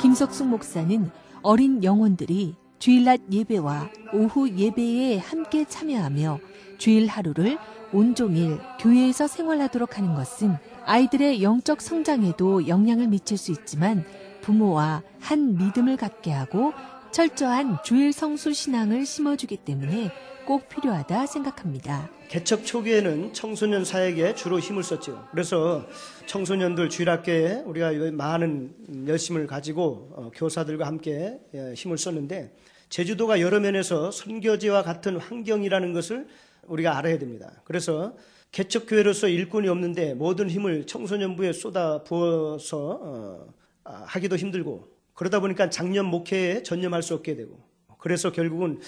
김석숙 0.00 0.48
목사는 0.48 1.08
어린 1.42 1.84
영혼들이 1.84 2.56
주일낮 2.80 3.20
예배와 3.30 3.88
오후 4.12 4.50
예배에 4.50 5.18
함께 5.18 5.64
참여하며 5.64 6.40
주일 6.80 7.06
하루를 7.06 7.58
온종일 7.92 8.58
교회에서 8.80 9.28
생활하도록 9.28 9.98
하는 9.98 10.14
것은 10.14 10.56
아이들의 10.86 11.42
영적 11.42 11.82
성장에도 11.82 12.66
영향을 12.66 13.08
미칠 13.08 13.36
수 13.36 13.52
있지만 13.52 14.04
부모와 14.40 15.02
한 15.20 15.58
믿음을 15.58 15.98
갖게 15.98 16.32
하고 16.32 16.72
철저한 17.12 17.80
주일 17.84 18.14
성수 18.14 18.54
신앙을 18.54 19.04
심어주기 19.04 19.58
때문에 19.58 20.10
꼭 20.46 20.70
필요하다 20.70 21.26
생각합니다. 21.26 22.08
개척 22.28 22.64
초기에는 22.64 23.34
청소년 23.34 23.84
사역에 23.84 24.34
주로 24.34 24.58
힘을 24.58 24.82
썼죠. 24.82 25.26
그래서 25.32 25.86
청소년들 26.26 26.88
주일학교에 26.88 27.64
우리가 27.66 27.92
많은 28.12 29.06
열심을 29.06 29.46
가지고 29.46 30.12
어, 30.14 30.30
교사들과 30.34 30.86
함께 30.86 31.38
예, 31.54 31.74
힘을 31.74 31.98
썼는데 31.98 32.54
제주도가 32.88 33.40
여러 33.40 33.60
면에서 33.60 34.10
선교지와 34.10 34.82
같은 34.82 35.16
환경이라는 35.18 35.92
것을 35.92 36.26
우리가 36.70 36.96
알아야 36.96 37.18
됩니다. 37.18 37.60
그래서 37.64 38.14
개척교회로서 38.52 39.28
일꾼이 39.28 39.68
없는데 39.68 40.14
모든 40.14 40.48
힘을 40.48 40.86
청소년부에 40.86 41.52
쏟아 41.52 42.02
부어서 42.02 43.00
어, 43.02 43.54
아, 43.84 44.04
하기도 44.06 44.36
힘들고 44.36 44.88
그러다 45.14 45.40
보니까 45.40 45.70
작년 45.70 46.06
목회에 46.06 46.62
전념할 46.62 47.02
수 47.02 47.14
없게 47.14 47.36
되고 47.36 47.60
그래서 47.98 48.32
결국은 48.32 48.80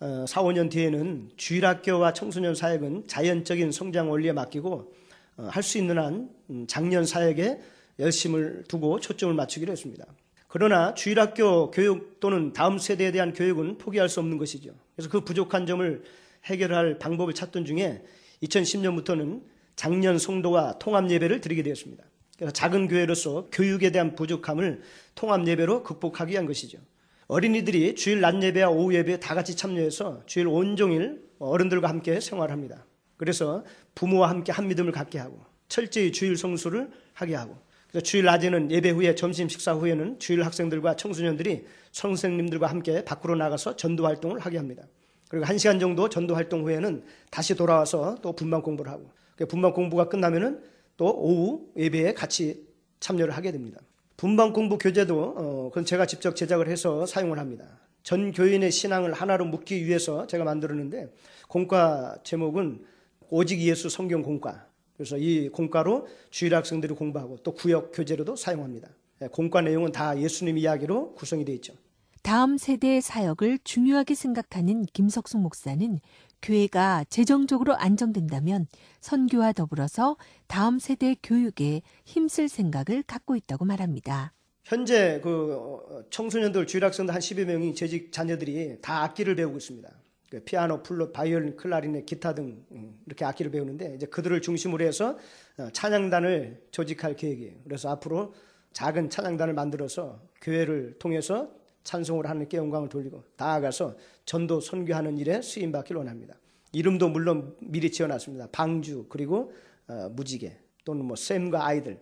어, 0.00 0.24
4, 0.26 0.42
5년 0.42 0.70
뒤에는 0.70 1.30
주일학교와 1.36 2.12
청소년 2.12 2.54
사역은 2.54 3.06
자연적인 3.06 3.72
성장 3.72 4.10
원리에 4.10 4.32
맡기고 4.32 4.94
어, 5.36 5.48
할수 5.50 5.78
있는 5.78 5.98
한 5.98 6.30
음, 6.48 6.66
작년 6.66 7.04
사역에 7.04 7.60
열심을 7.98 8.64
두고 8.68 9.00
초점을 9.00 9.34
맞추기로 9.34 9.72
했습니다. 9.72 10.06
그러나 10.48 10.94
주일학교 10.94 11.70
교육 11.70 12.18
또는 12.18 12.52
다음 12.52 12.78
세대에 12.78 13.12
대한 13.12 13.32
교육은 13.32 13.78
포기할 13.78 14.08
수 14.08 14.20
없는 14.20 14.38
것이죠. 14.38 14.72
그래서 14.96 15.10
그 15.10 15.20
부족한 15.20 15.66
점을 15.66 16.02
해결할 16.44 16.98
방법을 16.98 17.34
찾던 17.34 17.64
중에 17.64 18.02
2010년부터는 18.42 19.42
작년 19.76 20.18
성도와 20.18 20.78
통합 20.78 21.10
예배를 21.10 21.40
드리게 21.40 21.62
되었습니다. 21.62 22.04
그래서 22.36 22.52
작은 22.52 22.88
교회로서 22.88 23.48
교육에 23.52 23.92
대한 23.92 24.14
부족함을 24.14 24.80
통합 25.14 25.46
예배로 25.46 25.82
극복하기 25.82 26.32
위한 26.32 26.46
것이죠. 26.46 26.78
어린이들이 27.26 27.94
주일 27.94 28.20
낮 28.20 28.42
예배와 28.42 28.70
오후 28.70 28.94
예배에 28.94 29.20
다 29.20 29.34
같이 29.34 29.56
참여해서 29.56 30.24
주일 30.26 30.48
온종일 30.48 31.22
어른들과 31.38 31.88
함께 31.88 32.18
생활합니다. 32.18 32.84
그래서 33.16 33.64
부모와 33.94 34.30
함께 34.30 34.52
한 34.52 34.66
믿음을 34.68 34.92
갖게 34.92 35.18
하고 35.18 35.44
철저히 35.68 36.10
주일 36.12 36.36
성수를 36.36 36.90
하게 37.12 37.34
하고 37.34 37.56
그래서 37.88 38.02
주일 38.04 38.24
낮에는 38.24 38.70
예배 38.70 38.90
후에 38.90 39.14
점심 39.14 39.48
식사 39.48 39.72
후에는 39.74 40.18
주일 40.18 40.44
학생들과 40.44 40.96
청소년들이 40.96 41.66
선생님들과 41.92 42.66
함께 42.68 43.04
밖으로 43.04 43.36
나가서 43.36 43.76
전도 43.76 44.06
활동을 44.06 44.40
하게 44.40 44.56
합니다. 44.58 44.84
그리고 45.30 45.46
한 45.46 45.58
시간 45.58 45.78
정도 45.78 46.08
전도 46.08 46.34
활동 46.34 46.64
후에는 46.64 47.04
다시 47.30 47.54
돌아와서 47.54 48.16
또 48.20 48.32
분반 48.32 48.62
공부를 48.62 48.90
하고 48.90 49.10
그 49.36 49.46
분반 49.46 49.72
공부가 49.72 50.08
끝나면은 50.08 50.60
또 50.96 51.06
오후 51.06 51.68
예배에 51.76 52.14
같이 52.14 52.66
참여를 52.98 53.34
하게 53.34 53.52
됩니다. 53.52 53.80
분반 54.16 54.52
공부 54.52 54.76
교재도 54.76 55.34
어, 55.36 55.68
그건 55.70 55.84
제가 55.84 56.06
직접 56.06 56.34
제작을 56.34 56.68
해서 56.68 57.06
사용을 57.06 57.38
합니다. 57.38 57.64
전 58.02 58.32
교인의 58.32 58.72
신앙을 58.72 59.12
하나로 59.12 59.44
묶기 59.44 59.86
위해서 59.86 60.26
제가 60.26 60.42
만들었는데 60.42 61.08
공과 61.46 62.18
제목은 62.24 62.84
오직 63.30 63.60
예수 63.60 63.88
성경 63.88 64.22
공과. 64.22 64.66
그래서 64.96 65.16
이 65.16 65.48
공과로 65.48 66.08
주일 66.30 66.56
학생들이 66.56 66.94
공부하고 66.94 67.38
또 67.44 67.54
구역 67.54 67.92
교재로도 67.94 68.34
사용합니다. 68.34 68.88
예, 69.22 69.28
공과 69.28 69.60
내용은 69.60 69.92
다 69.92 70.18
예수님 70.18 70.58
이야기로 70.58 71.14
구성이 71.14 71.44
되어 71.44 71.54
있죠. 71.54 71.74
다음 72.22 72.58
세대의 72.58 73.00
사역을 73.00 73.60
중요하게 73.64 74.14
생각하는 74.14 74.84
김석숙 74.92 75.40
목사는 75.40 75.98
교회가 76.42 77.04
재정적으로 77.08 77.74
안정된다면 77.76 78.66
선교와 79.00 79.52
더불어서 79.52 80.16
다음 80.46 80.78
세대 80.78 81.16
교육에 81.22 81.82
힘쓸 82.04 82.48
생각을 82.48 83.02
갖고 83.06 83.36
있다고 83.36 83.64
말합니다. 83.64 84.32
현재 84.64 85.20
그 85.22 85.54
어, 85.54 86.04
청소년들 86.10 86.66
주일 86.66 86.84
학생들 86.84 87.14
한 87.14 87.20
10여 87.20 87.44
명이 87.44 87.74
재직 87.74 88.12
자녀들이 88.12 88.78
다 88.80 89.02
악기를 89.02 89.34
배우고 89.34 89.56
있습니다. 89.56 89.90
그 90.30 90.40
피아노, 90.44 90.82
플룻, 90.82 91.12
바이올린, 91.12 91.56
클라리넷, 91.56 92.06
기타 92.06 92.34
등 92.34 92.64
음, 92.70 93.00
이렇게 93.06 93.24
악기를 93.24 93.50
배우는데 93.50 93.96
이제 93.96 94.06
그들을 94.06 94.40
중심으로 94.40 94.84
해서 94.84 95.18
어, 95.58 95.68
찬양단을 95.72 96.68
조직할 96.70 97.16
계획이에요. 97.16 97.54
그래서 97.64 97.90
앞으로 97.90 98.32
작은 98.72 99.10
찬양단을 99.10 99.54
만들어서 99.54 100.22
교회를 100.40 100.98
통해서 100.98 101.50
찬송을 101.84 102.28
하는께 102.28 102.56
영광을 102.56 102.88
돌리고 102.88 103.24
나아가서 103.36 103.96
전도 104.24 104.60
선교하는 104.60 105.18
일에 105.18 105.42
쓰임 105.42 105.72
받기를 105.72 105.98
원합니다. 105.98 106.34
이름도 106.72 107.08
물론 107.08 107.56
미리 107.60 107.90
지어놨습니다. 107.90 108.48
방주 108.52 109.06
그리고 109.08 109.52
어, 109.88 110.08
무지개 110.12 110.56
또는 110.84 111.04
뭐 111.04 111.16
샘과 111.16 111.66
아이들. 111.66 112.00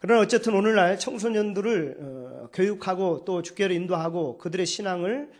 그러나 0.00 0.20
어쨌든 0.20 0.54
오늘날 0.54 0.98
청소년들을 0.98 1.96
어, 1.98 2.48
교육하고 2.52 3.24
또 3.24 3.42
주교를 3.42 3.74
인도하고 3.74 4.38
그들의 4.38 4.66
신앙을 4.66 5.30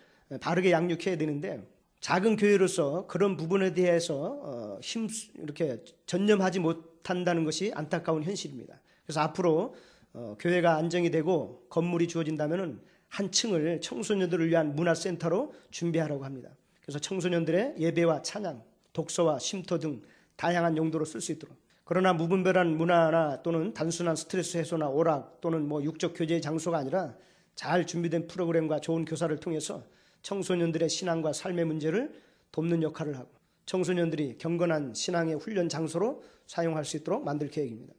바르게 0.40 0.70
양육해야 0.70 1.18
되는데 1.18 1.62
작은 2.00 2.37
교회로서 2.37 3.07
그런 3.07 3.37
부분에 3.37 3.74
대해서 3.74 4.38
어, 4.42 4.79
힘 4.83 5.09
이렇게 5.37 5.83
전념하지 6.07 6.61
못한다는 6.61 7.44
것이 7.44 7.72
안타까운 7.74 8.22
현실입니다. 8.22 8.81
그래서 9.05 9.20
앞으로 9.20 9.74
어, 10.12 10.37
교회가 10.38 10.77
안정이 10.77 11.11
되고 11.11 11.64
건물이 11.70 12.09
주어진다면은 12.09 12.81
한 13.14 13.31
층을 13.31 13.81
청소년들을 13.81 14.48
위한 14.48 14.74
문화센터로 14.74 15.55
준비하라고 15.70 16.24
합니다. 16.24 16.50
그래서 16.83 16.98
청소년들의 16.98 17.77
예배와 17.79 18.22
찬양, 18.22 18.61
독서와 18.92 19.38
쉼터 19.38 19.79
등 19.79 20.03
다양한 20.35 20.77
용도로 20.77 21.05
쓸 21.05 21.20
수 21.20 21.31
있도록. 21.31 21.57
그러나 21.85 22.12
무분별한 22.12 22.77
문화나 22.77 23.40
또는 23.42 23.72
단순한 23.72 24.16
스트레스 24.16 24.59
해소나 24.59 24.88
오락 24.88 25.40
또는 25.40 25.68
뭐 25.68 25.81
육적 25.85 26.14
교제의 26.16 26.42
장소가 26.42 26.79
아니라 26.79 27.14
잘 27.55 27.87
준비된 27.87 28.27
프로그램과 28.27 28.81
좋은 28.81 29.05
교사를 29.05 29.37
통해서 29.38 29.85
청소년들의 30.22 30.88
신앙과 30.88 31.33
삶의 31.35 31.66
문제를 31.66 32.20
돕는 32.50 32.83
역할을 32.83 33.16
하고 33.16 33.31
청소년들이 33.66 34.38
경건한 34.38 34.94
신앙의 34.94 35.37
훈련 35.37 35.68
장소로 35.68 36.24
사용할 36.46 36.85
수 36.85 36.96
있도록 36.96 37.22
만들 37.24 37.48
계획입니다. 37.48 37.94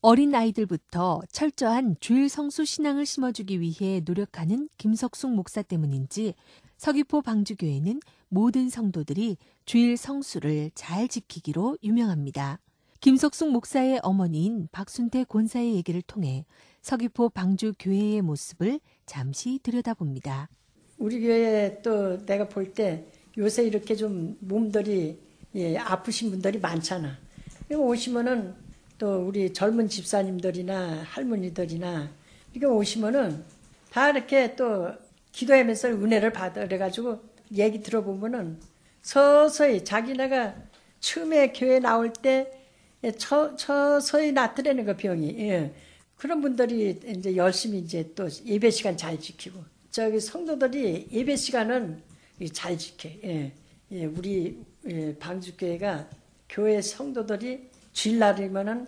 어린 0.00 0.32
아이들부터 0.32 1.22
철저한 1.32 1.96
주일 1.98 2.28
성수 2.28 2.64
신앙을 2.64 3.04
심어주기 3.04 3.60
위해 3.60 4.00
노력하는 4.04 4.68
김석숙 4.78 5.32
목사 5.34 5.60
때문인지 5.60 6.34
서귀포 6.76 7.22
방주교회는 7.22 7.98
모든 8.28 8.68
성도들이 8.68 9.36
주일 9.64 9.96
성수를 9.96 10.70
잘 10.76 11.08
지키기로 11.08 11.78
유명합니다. 11.82 12.60
김석숙 13.00 13.50
목사의 13.50 13.98
어머니인 14.04 14.68
박순태 14.70 15.24
권사의 15.24 15.74
얘기를 15.74 16.00
통해 16.02 16.44
서귀포 16.82 17.30
방주교회의 17.30 18.22
모습을 18.22 18.78
잠시 19.04 19.58
들여다봅니다. 19.62 20.48
우리 20.98 21.20
교회 21.20 21.80
또 21.82 22.24
내가 22.24 22.48
볼 22.48 22.72
때 22.72 23.04
요새 23.36 23.64
이렇게 23.64 23.96
좀 23.96 24.36
몸들이 24.40 25.18
예, 25.56 25.76
아프신 25.76 26.30
분들이 26.30 26.60
많잖아. 26.60 27.16
오시면은 27.72 28.67
또 28.98 29.26
우리 29.26 29.52
젊은 29.52 29.88
집사님들이나 29.88 31.04
할머니들이나 31.04 32.10
이렇게 32.52 32.66
오시면은 32.66 33.44
다 33.90 34.10
이렇게 34.10 34.56
또 34.56 34.92
기도하면서 35.32 35.88
은혜를 35.88 36.32
받아 36.32 36.62
그래가지고 36.62 37.20
얘기 37.54 37.80
들어보면은 37.80 38.58
서서히 39.02 39.84
자기네가 39.84 40.54
처음에 41.00 41.52
교회 41.52 41.78
나올 41.78 42.12
때 42.12 42.50
예, 43.04 43.12
처, 43.12 43.56
서서히 43.56 44.32
낫더라는 44.32 44.84
거 44.84 44.96
병이 44.96 45.36
예. 45.38 45.72
그런 46.16 46.40
분들이 46.40 46.98
이제 47.06 47.36
열심히 47.36 47.78
이제 47.78 48.12
또 48.16 48.28
예배 48.44 48.70
시간 48.70 48.96
잘 48.96 49.20
지키고 49.20 49.62
저기 49.92 50.18
성도들이 50.18 51.08
예배 51.12 51.36
시간은 51.36 52.02
잘 52.52 52.76
지켜. 52.76 53.08
예. 53.24 53.52
예, 53.92 54.04
우리 54.04 54.58
예, 54.86 55.16
방주교회가 55.16 56.08
교회 56.48 56.82
성도들이 56.82 57.70
주일날이면은 57.98 58.86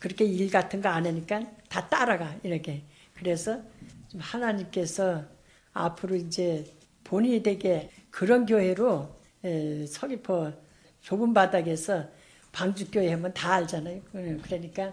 그렇게 0.00 0.24
일 0.24 0.50
같은 0.50 0.80
거 0.82 0.88
안 0.88 1.06
하니까 1.06 1.42
다 1.68 1.88
따라가 1.88 2.36
이렇게. 2.42 2.82
그래서 3.14 3.62
좀 4.08 4.20
하나님께서 4.20 5.24
앞으로 5.72 6.16
이제 6.16 6.64
본인이 7.04 7.42
되게 7.42 7.90
그런 8.10 8.44
교회로 8.46 9.16
예, 9.44 9.86
서귀포 9.86 10.52
좁은 11.00 11.32
바닥에서 11.32 12.08
방주교회 12.52 13.10
하면 13.12 13.32
다 13.32 13.54
알잖아요. 13.54 14.02
그러니까 14.42 14.92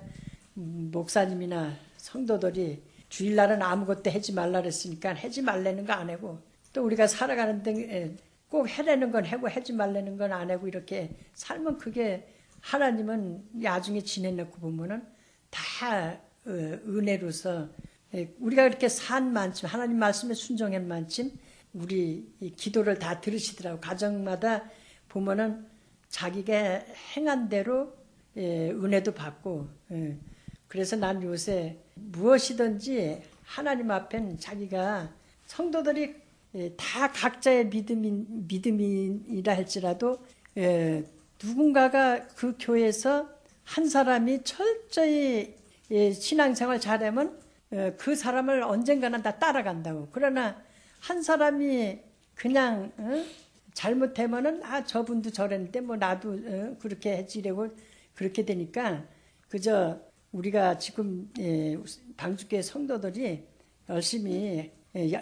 음, 0.58 0.90
목사님이나 0.94 1.76
성도들이 1.98 2.82
주일날은 3.10 3.62
아무것도 3.62 4.12
하지 4.12 4.34
말라 4.34 4.62
그랬으니까 4.62 5.14
하지 5.14 5.42
말라는 5.42 5.86
거 5.86 5.94
안 5.94 6.10
하고 6.10 6.40
또 6.74 6.84
우리가 6.86 7.08
살아가는 7.08 7.64
데 7.64 8.16
꼭 8.50 8.66
해내는 8.70 9.12
건 9.12 9.26
하고 9.26 9.50
하지 9.50 9.74
말라는 9.74 10.16
건 10.18 10.32
안 10.32 10.50
하고 10.50 10.68
이렇게 10.70 11.10
살면 11.34 11.78
그게 11.80 12.26
하나님은 12.68 13.46
나중에 13.54 14.02
지내놓고 14.02 14.60
보면은 14.60 15.02
다 15.50 16.12
어, 16.12 16.50
은혜로서 16.50 17.70
우리가 18.40 18.64
그렇게 18.64 18.90
산 18.90 19.32
만큼 19.32 19.70
하나님 19.70 19.98
말씀에 20.00 20.34
순종한 20.34 20.86
만큼 20.88 21.32
우리 21.74 22.30
기도를 22.58 23.00
다 23.00 23.22
들으시더라고. 23.22 23.80
가정마다 23.80 24.70
보면은 25.08 25.66
자기가 26.10 26.52
행한 27.16 27.48
대로 27.48 27.94
은혜도 28.36 29.14
받고 29.14 29.68
그래서 30.68 30.96
난 30.96 31.22
요새 31.24 31.78
무엇이든지 31.96 33.22
하나님 33.44 33.92
앞엔 33.92 34.40
자기가 34.40 35.14
성도들이 35.46 36.16
다 36.76 37.12
각자의 37.12 37.68
믿음이, 37.68 38.26
믿음이라 38.30 39.56
할지라도 39.56 40.26
누군가가 41.44 42.28
그 42.28 42.56
교회에서 42.60 43.30
한 43.64 43.88
사람이 43.90 44.44
철저히 44.44 45.56
신앙생활 45.90 46.80
잘하면 46.80 47.40
그 47.98 48.16
사람을 48.16 48.64
언젠가는 48.64 49.22
다 49.22 49.38
따라간다고. 49.38 50.08
그러나 50.12 50.62
한 51.00 51.22
사람이 51.22 52.00
그냥 52.34 52.92
잘못하면은 53.74 54.64
아 54.64 54.84
저분도 54.84 55.32
저랬는데 55.32 55.82
뭐 55.82 55.98
나도 55.98 56.78
그렇게 56.80 57.18
해지려고 57.18 57.70
그렇게 58.16 58.46
되니까 58.46 59.06
그저 59.50 60.00
우리가 60.32 60.78
지금 60.78 61.32
방주교 62.16 62.62
성도들이 62.62 63.46
열심히 63.90 64.72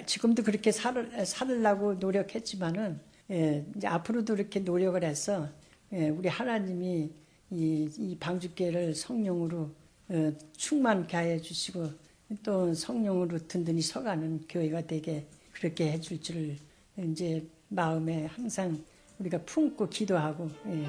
지금도 0.05 0.43
그렇게 0.43 0.71
살, 0.71 1.25
살으려고 1.25 1.95
노력했지만은 1.95 2.99
이제 3.75 3.87
앞으로도 3.87 4.35
이렇게 4.35 4.59
노력을 4.59 5.03
해서 5.03 5.49
우리 5.95 6.27
하나님이 6.27 7.09
이, 7.51 7.89
이 7.97 8.17
방주교를 8.19 8.93
성령으로 8.93 9.69
어, 10.09 10.31
충만케 10.57 11.15
하여 11.15 11.39
주시고 11.39 11.89
또 12.43 12.73
성령으로 12.73 13.47
든든히 13.47 13.81
서가는 13.81 14.45
교회가 14.49 14.81
되게 14.81 15.25
그렇게 15.51 15.91
해줄 15.93 16.19
줄 16.19 16.57
이제 16.97 17.47
마음에 17.69 18.25
항상 18.25 18.83
우리가 19.19 19.39
품고 19.43 19.87
기도하고 19.89 20.49
예. 20.67 20.85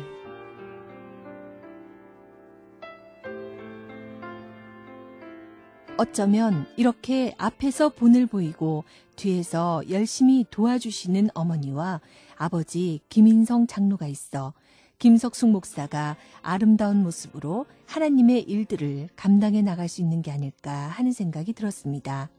어쩌면 5.99 6.66
이렇게 6.77 7.35
앞에서 7.38 7.90
본을 7.90 8.27
보이고 8.27 8.85
뒤에서 9.14 9.83
열심히 9.88 10.45
도와주시는 10.51 11.31
어머니와 11.33 12.01
아버지 12.37 13.01
김인성 13.09 13.66
장로가 13.66 14.07
있어 14.09 14.53
김석숙 14.99 15.51
목사가 15.51 16.17
아름다운 16.41 17.03
모습으로 17.03 17.67
하나님의 17.87 18.43
일들을 18.43 19.09
감당해 19.15 19.61
나갈 19.61 19.89
수 19.89 20.01
있는 20.01 20.23
게 20.23 20.31
아닐까 20.31 20.73
하는 20.73 21.13
생각이 21.13 21.53
들었습니다. 21.53 22.31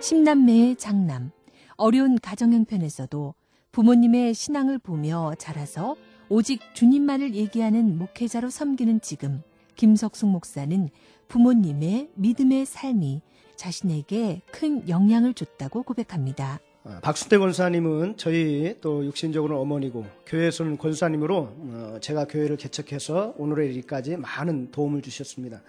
십남매의 0.00 0.76
장남, 0.76 1.30
어려운 1.76 2.18
가정 2.18 2.52
형편에서도 2.52 3.34
부모님의 3.72 4.34
신앙을 4.34 4.78
보며 4.78 5.34
자라서 5.38 5.96
오직 6.28 6.60
주님만을 6.74 7.34
얘기하는 7.34 7.98
목회자로 7.98 8.48
섬기는 8.48 9.00
지금 9.00 9.42
김석숙 9.76 10.28
목사는 10.28 10.88
부모님의 11.28 12.10
믿음의 12.14 12.64
삶이 12.64 13.20
자신에게 13.56 14.42
큰 14.50 14.88
영향을 14.88 15.34
줬다고 15.34 15.82
고백합니다. 15.82 16.60
아, 16.86 17.00
박순태 17.00 17.38
권사님은 17.38 18.18
저희 18.18 18.76
또 18.82 19.06
육신적으로 19.06 19.58
어머니고 19.58 20.04
교회에서는 20.26 20.76
권사님으로 20.76 21.36
어, 21.38 21.98
제가 22.02 22.26
교회를 22.26 22.58
개척해서 22.58 23.32
오늘의 23.38 23.74
일까지 23.74 24.18
많은 24.18 24.70
도움을 24.70 25.00
주셨습니다. 25.00 25.62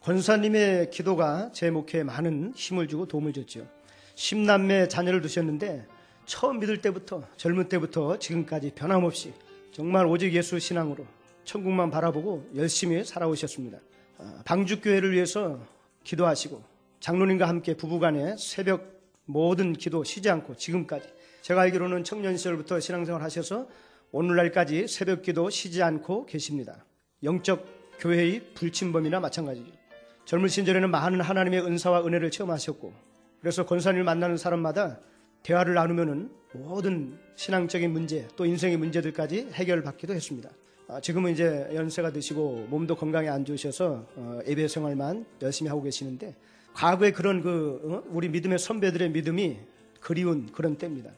권사님의 0.00 0.88
기도가 0.88 1.50
제 1.52 1.70
목회에 1.70 2.04
많은 2.04 2.54
힘을 2.56 2.88
주고 2.88 3.06
도움을 3.06 3.34
줬죠. 3.34 3.66
십남매 4.14 4.88
자녀를 4.88 5.20
두셨는데 5.20 5.86
처음 6.24 6.58
믿을 6.58 6.80
때부터 6.80 7.22
젊은 7.36 7.68
때부터 7.68 8.18
지금까지 8.18 8.72
변함없이 8.74 9.34
정말 9.72 10.06
오직 10.06 10.32
예수 10.32 10.58
신앙으로 10.58 11.04
천국만 11.44 11.90
바라보고 11.90 12.48
열심히 12.56 13.04
살아오셨습니다. 13.04 13.78
아, 14.16 14.40
방주교회를 14.46 15.12
위해서 15.12 15.60
기도하시고 16.04 16.62
장로님과 17.00 17.46
함께 17.46 17.76
부부간에 17.76 18.36
새벽 18.38 18.91
모든 19.24 19.72
기도 19.72 20.04
쉬지 20.04 20.30
않고 20.30 20.56
지금까지 20.56 21.08
제가 21.42 21.62
알기로는 21.62 22.04
청년 22.04 22.36
시절부터 22.36 22.80
신앙생활 22.80 23.22
하셔서 23.22 23.68
오늘날까지 24.10 24.88
새벽 24.88 25.22
기도 25.22 25.50
쉬지 25.50 25.82
않고 25.82 26.26
계십니다. 26.26 26.84
영적 27.22 27.66
교회의 27.98 28.52
불침범이나 28.54 29.20
마찬가지죠. 29.20 29.70
젊은 30.24 30.48
시절에는 30.48 30.90
많은 30.90 31.20
하나님의 31.20 31.64
은사와 31.64 32.06
은혜를 32.06 32.30
체험하셨고 32.30 32.92
그래서 33.40 33.66
권사님을 33.66 34.04
만나는 34.04 34.36
사람마다 34.36 35.00
대화를 35.42 35.74
나누면은 35.74 36.30
모든 36.52 37.18
신앙적인 37.34 37.90
문제 37.90 38.28
또 38.36 38.44
인생의 38.44 38.76
문제들까지 38.76 39.48
해결받기도 39.52 40.14
했습니다. 40.14 40.50
아, 40.88 41.00
지금은 41.00 41.32
이제 41.32 41.68
연세가 41.74 42.12
드시고 42.12 42.66
몸도 42.68 42.96
건강에 42.96 43.28
안 43.28 43.44
좋으셔서 43.44 44.06
어, 44.14 44.40
예배 44.46 44.68
생활만 44.68 45.24
열심히 45.40 45.68
하고 45.68 45.82
계시는데 45.82 46.36
과거에 46.74 47.12
그런 47.12 47.42
그 47.42 47.80
어, 47.84 48.02
우리 48.10 48.28
믿음의 48.28 48.58
선배들의 48.58 49.10
믿음이 49.10 49.58
그리운 50.00 50.50
그런 50.52 50.76
때입니다. 50.76 51.10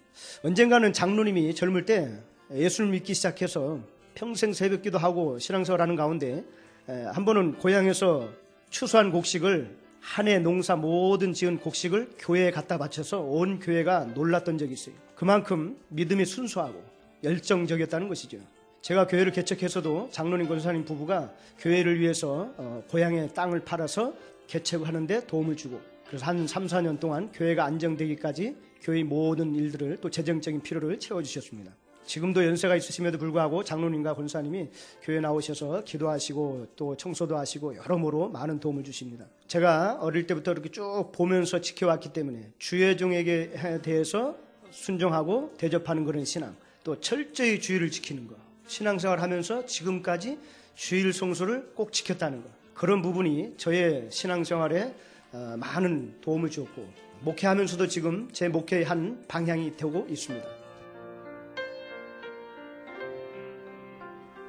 언젠가는 0.43 0.93
장로님이 0.93 1.55
젊을 1.55 1.85
때 1.87 2.21
예수를 2.53 2.91
믿기 2.91 3.15
시작해서 3.15 3.81
평생 4.15 4.53
새벽기도 4.53 4.99
하고 4.99 5.39
신앙생활하는 5.39 5.97
가운데 5.97 6.45
한 6.87 7.25
번은 7.25 7.55
고향에서 7.59 8.29
추수한 8.69 9.11
곡식을 9.11 9.85
한 10.05 10.29
해 10.29 10.39
농사 10.39 10.77
모든 10.77 11.33
지은 11.33 11.59
곡식을 11.59 12.11
교회에 12.19 12.51
갖다 12.51 12.77
바쳐서 12.77 13.21
온 13.21 13.59
교회가 13.59 14.05
놀랐던 14.15 14.59
적이 14.59 14.75
있어요. 14.75 14.95
그만큼 15.17 15.79
믿음이 15.89 16.27
순수하고 16.27 16.85
열정적이었다는 17.25 18.09
것이죠. 18.09 18.37
제가 18.83 19.07
교회를 19.07 19.33
개척해서도 19.33 20.11
장로님 20.13 20.47
권사님 20.47 20.85
부부가 20.85 21.33
교회를 21.59 21.99
위해서 21.99 22.53
어, 22.59 22.85
고향의 22.91 23.33
땅을 23.33 23.61
팔아서 23.65 24.13
개척을 24.47 24.87
하는데 24.87 25.27
도움을 25.27 25.57
주고 25.57 25.81
그래서 26.07 26.27
한 26.27 26.47
3, 26.47 26.67
4년 26.67 27.01
동안 27.01 27.33
교회가 27.33 27.65
안정되기까지 27.65 28.57
교회의 28.83 29.05
모든 29.05 29.55
일들을 29.55 29.99
또 30.01 30.11
재정적인 30.11 30.63
필요를 30.63 30.99
채워주셨습니다. 30.99 31.73
지금도 32.07 32.45
연세가 32.45 32.77
있으심에도 32.77 33.19
불구하고 33.19 33.65
장로님과 33.65 34.15
권사님이 34.15 34.69
교회 35.03 35.21
나오셔서 35.21 35.85
기도하시고 35.85 36.69
또 36.77 36.97
청소도 36.97 37.37
하시고 37.37 37.77
여러모로 37.77 38.29
많은 38.29 38.61
도움을 38.61 38.85
주십니다. 38.85 39.27
제가 39.47 39.99
어릴 40.01 40.27
때부터 40.27 40.53
이렇게 40.53 40.69
쭉 40.69 41.11
보면서 41.13 41.61
지켜왔기 41.61 42.13
때문에 42.13 42.53
주의 42.59 42.97
종에게 42.97 43.81
대해서 43.83 44.37
순종하고 44.71 45.55
대접하는 45.57 46.05
그런 46.05 46.25
신앙, 46.25 46.55
또 46.83 47.01
철저히 47.01 47.61
주의를 47.61 47.91
지키는 47.91 48.27
것, 48.27 48.37
신앙생활 48.67 49.21
하면서 49.21 49.65
지금까지 49.65 50.39
주일 50.75 51.13
성수를 51.13 51.73
꼭 51.75 51.93
지켰다는 51.93 52.43
것. 52.43 52.64
그런 52.75 53.03
부분이 53.03 53.55
저의 53.57 54.09
신앙생활에 54.11 54.95
어, 55.33 55.57
많은 55.59 56.21
도움을 56.21 56.51
주었고 56.51 56.87
목회하면서도 57.23 57.89
지금 57.89 58.29
제 58.33 58.49
목회의 58.49 58.85
한 58.85 59.25
방향이 59.29 59.77
되고 59.77 60.07
있습니다. 60.09 60.47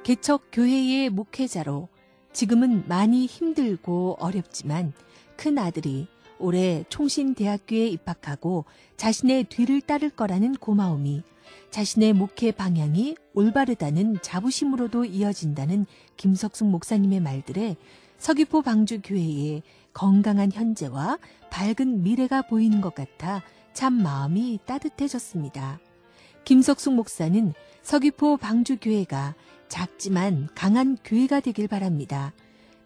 개척 0.02 0.48
교회의 0.52 1.10
목회자로 1.10 1.88
지금은 2.32 2.86
많이 2.86 3.26
힘들고 3.26 4.18
어렵지만 4.20 4.92
큰 5.36 5.58
아들이 5.58 6.06
올해 6.38 6.84
총신대학교에 6.88 7.88
입학하고 7.88 8.66
자신의 8.96 9.44
뒤를 9.44 9.80
따를 9.80 10.10
거라는 10.10 10.54
고마움이 10.54 11.22
자신의 11.70 12.12
목회 12.12 12.52
방향이 12.52 13.16
올바르다는 13.34 14.18
자부심으로도 14.20 15.06
이어진다는 15.06 15.86
김석숙 16.16 16.68
목사님의 16.68 17.20
말들에 17.20 17.76
서귀포 18.18 18.62
방주 18.62 19.00
교회의 19.02 19.62
건강한 19.92 20.52
현재와 20.52 21.18
밝은 21.50 22.02
미래가 22.02 22.42
보이는 22.42 22.80
것 22.80 22.94
같아 22.94 23.42
참 23.72 23.94
마음이 24.02 24.58
따뜻해졌습니다. 24.66 25.80
김석숙 26.44 26.94
목사는 26.94 27.52
서귀포 27.82 28.36
방주 28.36 28.78
교회가 28.80 29.34
작지만 29.68 30.48
강한 30.54 30.96
교회가 31.04 31.40
되길 31.40 31.68
바랍니다. 31.68 32.32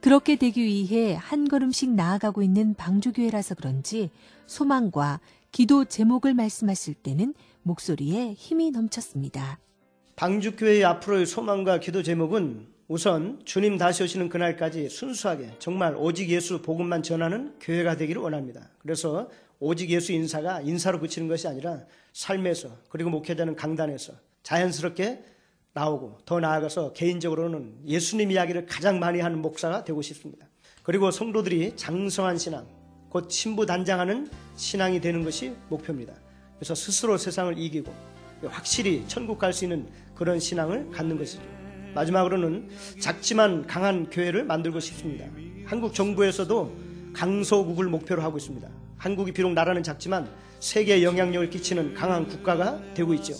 그렇게 0.01 0.37
되기 0.37 0.63
위해 0.63 1.15
한 1.15 1.47
걸음씩 1.47 1.91
나아가고 1.91 2.43
있는 2.43 2.75
방주교회라서 2.75 3.55
그런지 3.55 4.11
소망과 4.47 5.21
기도 5.53 5.85
제목을 5.85 6.33
말씀하실 6.35 6.95
때는 6.95 7.35
목소리에 7.63 8.33
힘이 8.33 8.71
넘쳤습니다. 8.71 9.59
방주교회의 10.17 10.85
앞으로의 10.85 11.27
소망과 11.27 11.81
기도 11.81 12.03
제목은 12.03 12.67
우선 12.91 13.41
주님 13.45 13.79
다시 13.79 14.03
오시는 14.03 14.29
그날까지 14.29 14.89
순수하게 14.89 15.53
정말 15.61 15.95
오직 15.97 16.29
예수 16.29 16.61
복음만 16.61 17.05
전하는 17.05 17.55
교회가 17.61 17.97
되기를 17.97 18.21
원합니다. 18.21 18.69
그래서 18.81 19.31
오직 19.61 19.91
예수 19.91 20.11
인사가 20.11 20.61
인사로 20.61 20.99
그치는 20.99 21.29
것이 21.29 21.47
아니라 21.47 21.85
삶에서 22.13 22.77
그리고 22.89 23.11
목회자는 23.11 23.55
강단에서 23.55 24.15
자연스럽게 24.43 25.23
나오고 25.73 26.19
더 26.25 26.41
나아가서 26.41 26.93
개인적으로는 26.93 27.77
예수님 27.87 28.33
이야기를 28.33 28.67
가장 28.67 28.99
많이 28.99 29.21
하는 29.21 29.41
목사가 29.41 29.85
되고 29.85 30.03
싶습니다. 30.03 30.49
그리고 30.83 31.13
성도들이 31.13 31.77
장성한 31.77 32.39
신앙, 32.39 32.67
곧 33.09 33.31
신부 33.31 33.67
단장하는 33.67 34.29
신앙이 34.57 35.01
되는 35.01 35.23
것이 35.23 35.53
목표입니다. 35.69 36.13
그래서 36.57 36.75
스스로 36.75 37.17
세상을 37.17 37.57
이기고 37.57 37.95
확실히 38.49 39.05
천국 39.07 39.39
갈 39.39 39.53
수 39.53 39.65
있는 39.65 39.87
그런 40.17 40.41
신앙을 40.41 40.91
갖는 40.91 41.17
것이죠. 41.19 41.60
마지막으로는 41.95 42.69
작지만 43.01 43.67
강한 43.67 44.09
교회를 44.11 44.45
만들고 44.45 44.81
싶습니다. 44.81 45.27
한국 45.65 45.95
정부에서도 45.95 46.77
강소국을 47.13 47.87
목표로 47.89 48.23
하고 48.23 48.39
있습니다. 48.39 48.69
한국이 48.97 49.33
비록 49.33 49.53
나라는 49.53 49.83
작지만 49.83 50.29
세계에 50.61 51.03
영향력을 51.03 51.51
끼치는 51.51 51.95
강한 51.95 52.27
국가가 52.27 52.81
되고 52.95 53.15
있죠. 53.15 53.35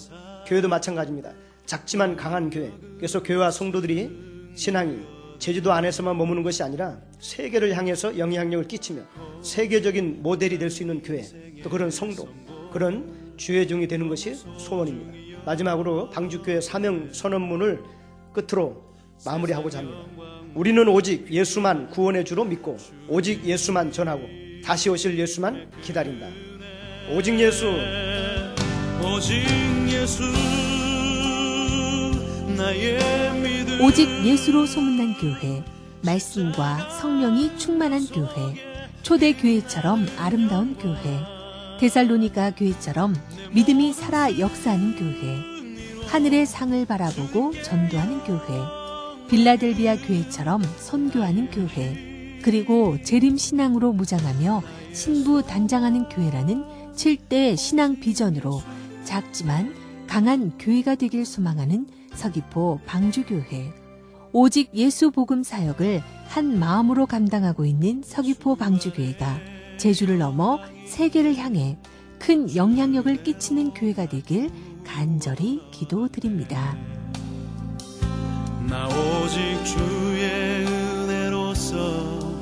교회도 0.47 0.69
마찬가지입니다. 0.69 1.33
작지만 1.67 2.17
강한 2.17 2.51
교회. 2.51 2.73
그래서 2.97 3.23
교회와 3.23 3.51
성도들이 3.51 4.11
신앙이 4.55 4.99
제주도 5.39 5.73
안에서만 5.73 6.17
머무는 6.19 6.43
것이 6.43 6.63
아니라 6.63 6.99
세계를 7.19 7.77
향해서 7.77 8.19
영향력을 8.19 8.67
끼치며 8.69 9.03
세계적인 9.43 10.23
모델이 10.23 10.59
될 10.59 10.71
수 10.71 10.83
있는 10.83 11.01
교회, 11.03 11.23
또 11.63 11.71
그런 11.71 11.91
성도, 11.91 12.29
그런 12.73 13.35
주의 13.37 13.67
종이 13.67 13.89
되는 13.89 14.09
것이 14.09 14.35
소원입니다. 14.35 15.45
마지막으로 15.47 16.11
방주교회 16.11 16.61
사명 16.61 17.11
선언문을 17.13 17.83
끝으로 18.33 18.83
마무리하고자 19.25 19.79
합니다. 19.79 19.99
우리는 20.55 20.87
오직 20.89 21.31
예수만 21.31 21.91
구원의 21.91 22.25
주로 22.25 22.45
믿고 22.45 22.77
오직 23.09 23.45
예수만 23.45 23.93
전하고 23.93 24.23
다시 24.65 24.89
오실 24.89 25.19
예수만 25.19 25.71
기다린다. 25.83 26.27
오직 27.13 27.39
예수. 27.39 27.67
오직 29.03 29.43
예수 29.89 30.23
나의 32.57 32.99
믿음 33.41 33.81
오직 33.81 34.07
예수로 34.25 34.67
소문난 34.67 35.15
교회, 35.15 35.65
말씀과 36.03 36.91
성령이 36.91 37.57
충만한 37.57 38.07
교회, 38.07 38.29
초대 39.03 39.33
교회처럼 39.33 40.07
아름다운 40.19 40.77
교회, 40.77 40.99
데살로니가 41.81 42.55
교회처럼 42.57 43.15
믿음이 43.53 43.95
살아 43.95 44.39
역사하는 44.39 44.97
교회, 44.97 45.60
하늘의 46.11 46.45
상을 46.45 46.85
바라보고 46.87 47.53
전도하는 47.63 48.25
교회, 48.25 48.41
빌라델비아 49.29 49.97
교회처럼 49.97 50.61
선교하는 50.79 51.53
교회, 51.53 52.41
그리고 52.43 53.01
재림 53.05 53.37
신앙으로 53.37 53.93
무장하며 53.93 54.61
신부 54.93 55.41
단장하는 55.47 56.09
교회라는 56.09 56.65
7대 56.97 57.57
신앙 57.57 58.01
비전으로 58.01 58.61
작지만 59.05 59.73
강한 60.09 60.59
교회가 60.59 60.97
되길 60.97 61.25
소망하는 61.25 61.87
서귀포 62.15 62.81
방주교회. 62.87 63.73
오직 64.33 64.75
예수 64.75 65.13
복음 65.13 65.45
사역을 65.45 66.03
한 66.27 66.59
마음으로 66.59 67.07
감당하고 67.07 67.65
있는 67.65 68.03
서귀포 68.05 68.57
방주교회가 68.57 69.39
제주를 69.77 70.19
넘어 70.19 70.59
세계를 70.87 71.37
향해 71.37 71.79
큰 72.19 72.55
영향력을 72.55 73.23
끼치는 73.23 73.75
교회가 73.75 74.07
되길 74.07 74.51
간절히 74.93 75.63
기도드립니다. 75.71 76.77
나 78.69 78.89
오직 78.89 79.65
주의 79.65 80.67
은혜로서 80.67 82.41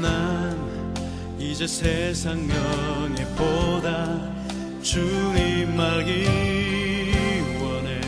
난 0.00 0.94
이제 1.38 1.66
세상 1.66 2.46
명예보다 2.46 4.20
주님 4.82 5.80
알기 5.80 6.28
원해 7.62 8.00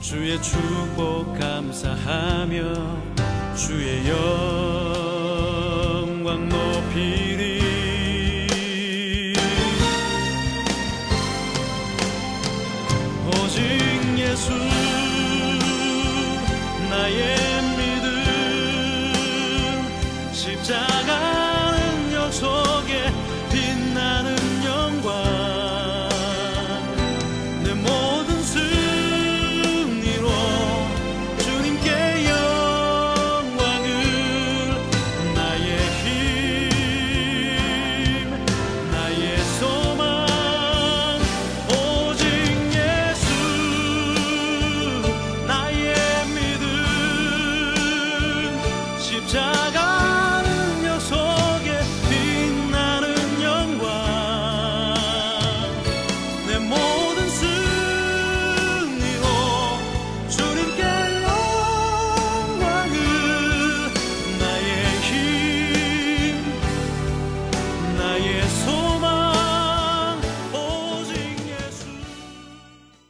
주의 0.00 0.40
축복 0.40 1.36
감사하며 1.38 3.15
주의 3.56 4.06
영 4.06 5.15